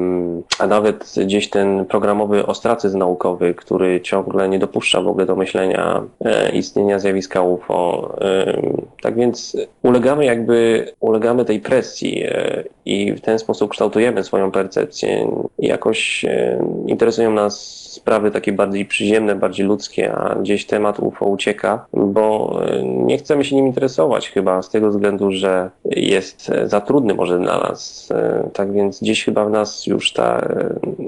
[0.59, 6.03] a nawet gdzieś ten programowy ostracyzm naukowy, który ciągle nie dopuszcza w ogóle do myślenia
[6.25, 8.15] e, istnienia zjawiska UFO.
[8.21, 8.63] E,
[9.03, 15.31] tak więc ulegamy jakby, ulegamy tej presji e, i w ten sposób kształtujemy swoją percepcję.
[15.59, 17.61] I jakoś e, interesują nas
[17.91, 23.45] sprawy takie bardziej przyziemne, bardziej ludzkie, a gdzieś temat UFO ucieka, bo e, nie chcemy
[23.45, 28.09] się nim interesować chyba z tego względu, że jest e, za trudny może dla nas.
[28.53, 30.49] Tak więc gdzieś chyba w nas już ta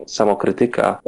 [0.06, 1.00] samokrytyka,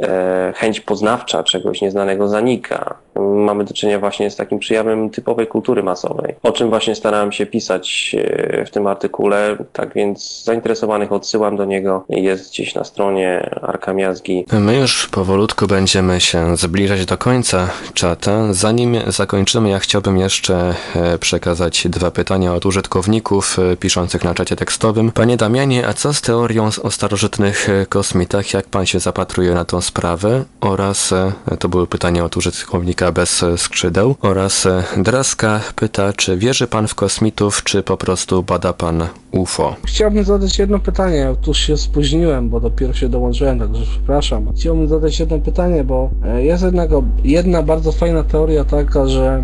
[0.55, 3.04] chęć poznawcza czegoś nieznanego zanika.
[3.19, 7.45] Mamy do czynienia właśnie z takim przejawem typowej kultury masowej, o czym właśnie starałem się
[7.45, 13.49] pisać e, w tym artykule, tak więc zainteresowanych odsyłam do niego, jest gdzieś na stronie
[13.61, 14.45] Arka Miazgi.
[14.51, 18.53] My już powolutku będziemy się zbliżać do końca czata.
[18.53, 24.55] Zanim zakończymy, ja chciałbym jeszcze e, przekazać dwa pytania od użytkowników e, piszących na czacie
[24.55, 25.11] tekstowym.
[25.11, 28.53] Panie Damianie, a co z teorią o starożytnych kosmitach?
[28.53, 30.43] Jak pan się zapatruje na tą sprawę?
[30.61, 31.13] Oraz,
[31.59, 34.15] to były pytania od użytkownika bez e, skrzydeł.
[34.21, 39.75] Oraz e, Draska pyta, czy wierzy pan w kosmitów, czy po prostu bada pan UFO?
[39.85, 41.29] Chciałbym zadać jedno pytanie.
[41.31, 44.53] Otóż się spóźniłem, bo dopiero się dołączyłem, także przepraszam.
[44.55, 46.89] Chciałbym zadać jedno pytanie, bo e, jest jednak
[47.23, 49.43] jedna bardzo fajna teoria taka, że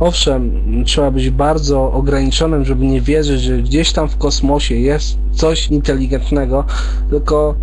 [0.00, 5.66] owszem, trzeba być bardzo ograniczonym, żeby nie wierzyć, że gdzieś tam w kosmosie jest coś
[5.66, 6.64] inteligentnego,
[7.10, 7.54] tylko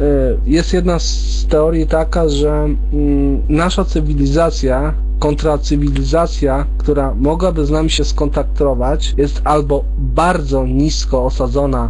[0.45, 2.49] jest jedna z teorii taka, że
[2.93, 11.25] mm, nasza cywilizacja kontra cywilizacja, która mogłaby z nami się skontaktować, jest albo bardzo nisko
[11.25, 11.89] osadzona e,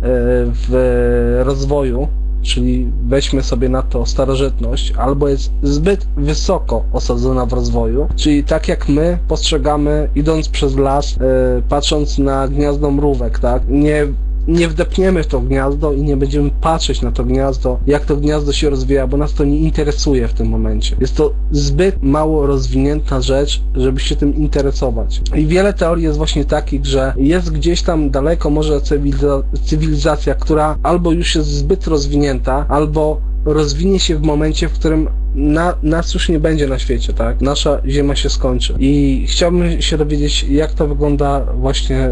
[0.67, 2.07] w rozwoju,
[2.41, 8.67] czyli weźmy sobie na to starożytność, albo jest zbyt wysoko osadzona w rozwoju, czyli tak
[8.67, 13.63] jak my postrzegamy idąc przez las, e, patrząc na gniazdo mrówek, tak?
[13.67, 14.07] Nie
[14.47, 18.53] nie wdepniemy w to gniazdo i nie będziemy patrzeć na to gniazdo, jak to gniazdo
[18.53, 20.95] się rozwija, bo nas to nie interesuje w tym momencie.
[20.99, 25.21] Jest to zbyt mało rozwinięta rzecz, żeby się tym interesować.
[25.35, 30.77] I wiele teorii jest właśnie takich, że jest gdzieś tam daleko może cywiliza- cywilizacja, która
[30.83, 36.29] albo już jest zbyt rozwinięta, albo rozwinie się w momencie, w którym na, nas już
[36.29, 37.41] nie będzie na świecie, tak?
[37.41, 38.73] Nasza Ziemia się skończy.
[38.79, 42.11] I chciałbym się dowiedzieć, jak to wygląda właśnie, e,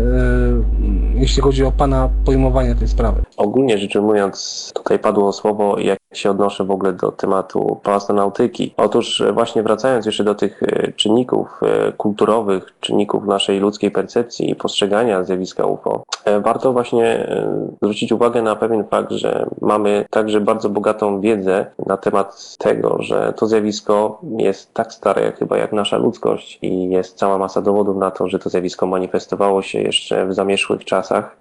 [1.17, 3.23] jeśli chodzi o Pana pojmowanie tej sprawy.
[3.37, 8.73] Ogólnie rzecz ujmując, tutaj padło słowo jak się odnoszę w ogóle do tematu astronautyki.
[8.77, 14.49] Otóż e, właśnie wracając jeszcze do tych e, czynników e, kulturowych, czynników naszej ludzkiej percepcji
[14.49, 16.03] i postrzegania zjawiska UFO,
[16.41, 17.29] warto właśnie
[17.81, 23.33] zwrócić uwagę na pewien fakt, że mamy także bardzo bogatą wiedzę na temat tego, że
[23.37, 28.11] to zjawisko jest tak stare chyba jak nasza ludzkość i jest cała masa dowodów na
[28.11, 31.37] to, że to zjawisko manifestowało się jeszcze w zamieszłych czasach.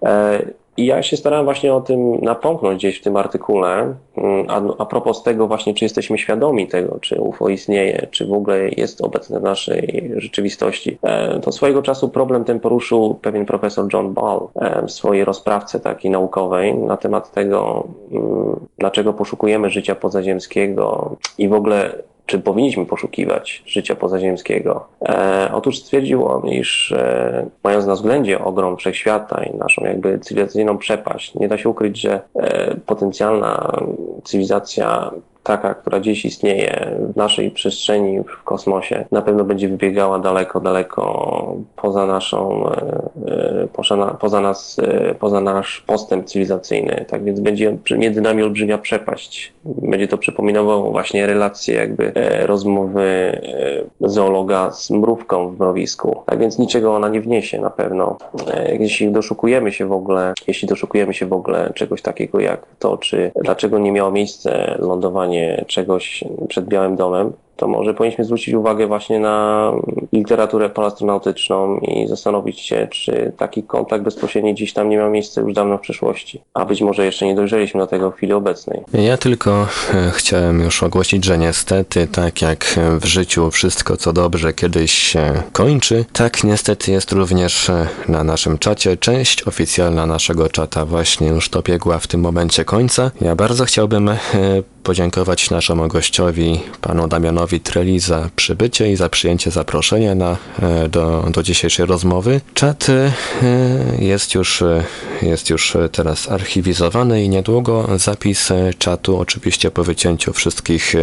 [0.77, 4.87] I ja się starałem właśnie o tym napomknąć gdzieś w tym artykule, mm, a, a
[4.87, 9.41] propos tego właśnie, czy jesteśmy świadomi tego, czy UFO istnieje, czy w ogóle jest obecne
[9.41, 10.99] w naszej rzeczywistości.
[11.03, 15.81] E, to swojego czasu problem ten poruszył pewien profesor John Ball e, w swojej rozprawce
[15.81, 21.93] takiej naukowej na temat tego, mm, dlaczego poszukujemy życia pozaziemskiego i w ogóle
[22.27, 24.87] czy powinniśmy poszukiwać życia pozaziemskiego.
[25.09, 30.79] E, otóż stwierdził on, iż e, mając na względzie ogrom wszechświata i naszą jakby cywilizacyjną
[30.79, 33.73] przepaść, nie da się ukryć, że e, potencjalna
[34.25, 35.11] cywilizacja
[35.47, 41.57] taka, która dziś istnieje w naszej przestrzeni, w kosmosie, na pewno będzie wybiegała daleko, daleko
[41.77, 43.69] poza naszą, e, e,
[44.19, 47.05] poza, nas, e, poza nasz postęp cywilizacyjny.
[47.09, 49.53] Tak więc będzie między nami olbrzymia przepaść.
[49.65, 52.13] Będzie to przypominało właśnie relacje jakby
[52.43, 53.41] rozmowy
[54.01, 56.23] zoologa z mrówką w mrowisku.
[56.27, 58.17] Tak więc niczego ona nie wniesie na pewno.
[58.79, 63.31] Jeśli doszukujemy się w ogóle, jeśli doszukujemy się w ogóle czegoś takiego jak to, czy
[63.43, 65.36] dlaczego nie miało miejsce lądowanie
[65.67, 69.73] czegoś przed Białym Domem, to może powinniśmy zwrócić uwagę właśnie na
[70.13, 75.53] literaturę polastronautyczną i zastanowić się, czy taki kontakt bezpośredni dziś tam nie ma miejsca już
[75.53, 76.43] dawno w przeszłości.
[76.55, 78.81] A być może jeszcze nie dojrzeliśmy do tego w chwili obecnej.
[78.93, 84.53] Ja tylko e, chciałem już ogłosić, że niestety, tak jak w życiu wszystko co dobrze
[84.53, 88.97] kiedyś się kończy, tak niestety jest również e, na naszym czacie.
[88.97, 93.11] Część oficjalna naszego czata właśnie już dobiegła w tym momencie końca.
[93.21, 94.17] Ja bardzo chciałbym e,
[94.83, 101.25] podziękować naszemu gościowi, panu Damianowi Treli za przybycie i za przyjęcie zaproszenia na, e, do,
[101.33, 102.41] do dzisiejszej rozmowy.
[102.55, 103.13] Czat e,
[103.99, 104.85] jest już, e,
[105.23, 108.49] jest już teraz archiwizowany i niedługo zapis
[108.79, 110.95] czatu, oczywiście po wycięciu wszystkich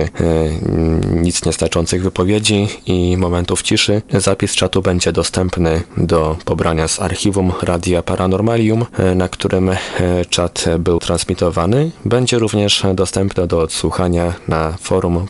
[1.11, 8.03] nic niestaczących wypowiedzi i momentów ciszy, zapis czatu będzie dostępny do pobrania z archiwum Radia
[8.03, 9.71] Paranormalium, na którym
[10.29, 11.91] czat był transmitowany.
[12.05, 15.27] Będzie również dostępny do słuchania na forum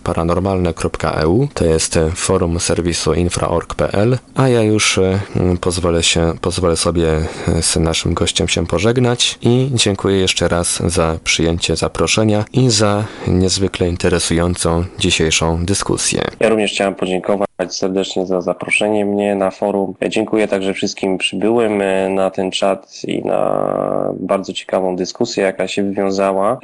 [1.04, 5.20] paranormalne.eu, to jest forum serwisu infra.org.pl, a ja już e,
[5.62, 7.10] pozwolę, się, pozwolę sobie
[7.48, 13.04] e, z naszym gościem się pożegnać i dziękuję jeszcze raz za przyjęcie zaproszenia i za
[13.28, 16.22] niezwykle interesującą dzisiejszą dyskusję.
[16.40, 19.94] Ja również chciałem podziękować serdecznie za zaproszenie mnie na forum.
[20.10, 25.84] Dziękuję także wszystkim przybyłym e, na ten czat i na bardzo ciekawą dyskusję, jaka się
[25.84, 26.58] wywiązała.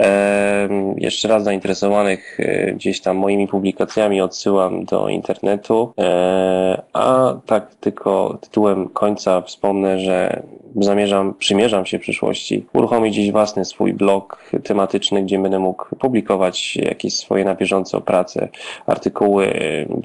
[0.98, 5.94] jeszcze raz zainteresowanych e, gdzieś tam moimi publikacjami odsyłam do internetu.
[6.00, 10.44] E, a tak tylko tytułem końca wspomnę, że
[10.76, 16.76] zamierzam, przymierzam się w przyszłości uruchomić gdzieś własny swój blog tematyczny, gdzie będę mógł publikować
[16.76, 18.50] jakieś swoje na bieżąco prace,
[18.86, 19.54] artykuły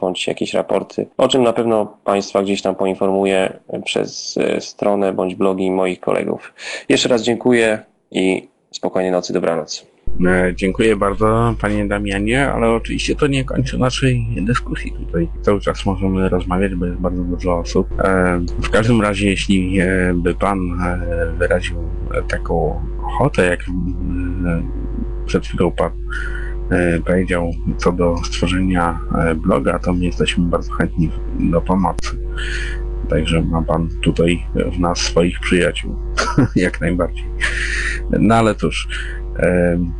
[0.00, 5.34] bądź jakieś raporty, o czym na pewno Państwa gdzieś tam poinformuję przez e, stronę bądź
[5.34, 6.54] blogi moich kolegów.
[6.88, 7.78] Jeszcze raz dziękuję
[8.10, 9.93] i spokojnej nocy, dobranoc.
[10.26, 15.28] E, dziękuję bardzo Panie Damianie, ale oczywiście to nie kończy naszej dyskusji tutaj.
[15.42, 17.88] Cały czas możemy rozmawiać, bo jest bardzo dużo osób.
[17.98, 20.58] E, w każdym razie, jeśli e, by Pan
[21.38, 21.76] wyraził
[22.28, 23.60] taką ochotę, jak
[25.26, 25.90] przed chwilą Pan
[27.06, 28.98] powiedział co do stworzenia
[29.36, 32.18] bloga, to my jesteśmy bardzo chętni do pomocy.
[33.08, 35.96] Także ma Pan tutaj w nas swoich przyjaciół,
[36.56, 37.24] jak najbardziej.
[38.10, 38.88] No ale cóż,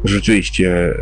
[0.05, 0.95] Rzeczywiście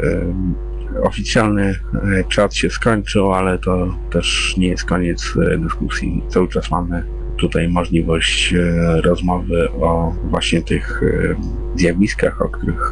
[1.02, 6.22] oficjalny e, czat się skończył, ale to też nie jest koniec e, dyskusji.
[6.28, 7.04] Cały czas mamy
[7.38, 11.00] tutaj możliwość e, rozmowy o właśnie tych
[11.76, 12.90] zjawiskach, o których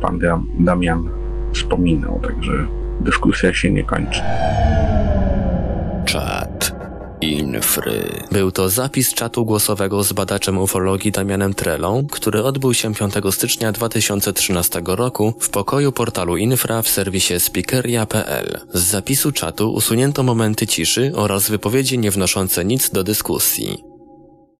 [0.00, 0.20] pan
[0.60, 1.08] Damian
[1.52, 2.66] wspominał, także
[3.00, 4.20] dyskusja się nie kończy.
[6.04, 6.55] Czat.
[7.26, 8.24] Infry.
[8.32, 13.72] Był to zapis czatu głosowego z badaczem ufologii Damianem Trelą, który odbył się 5 stycznia
[13.72, 18.60] 2013 roku w pokoju portalu Infra w serwisie speakeria.pl.
[18.72, 23.95] Z zapisu czatu usunięto momenty ciszy oraz wypowiedzi nie wnoszące nic do dyskusji.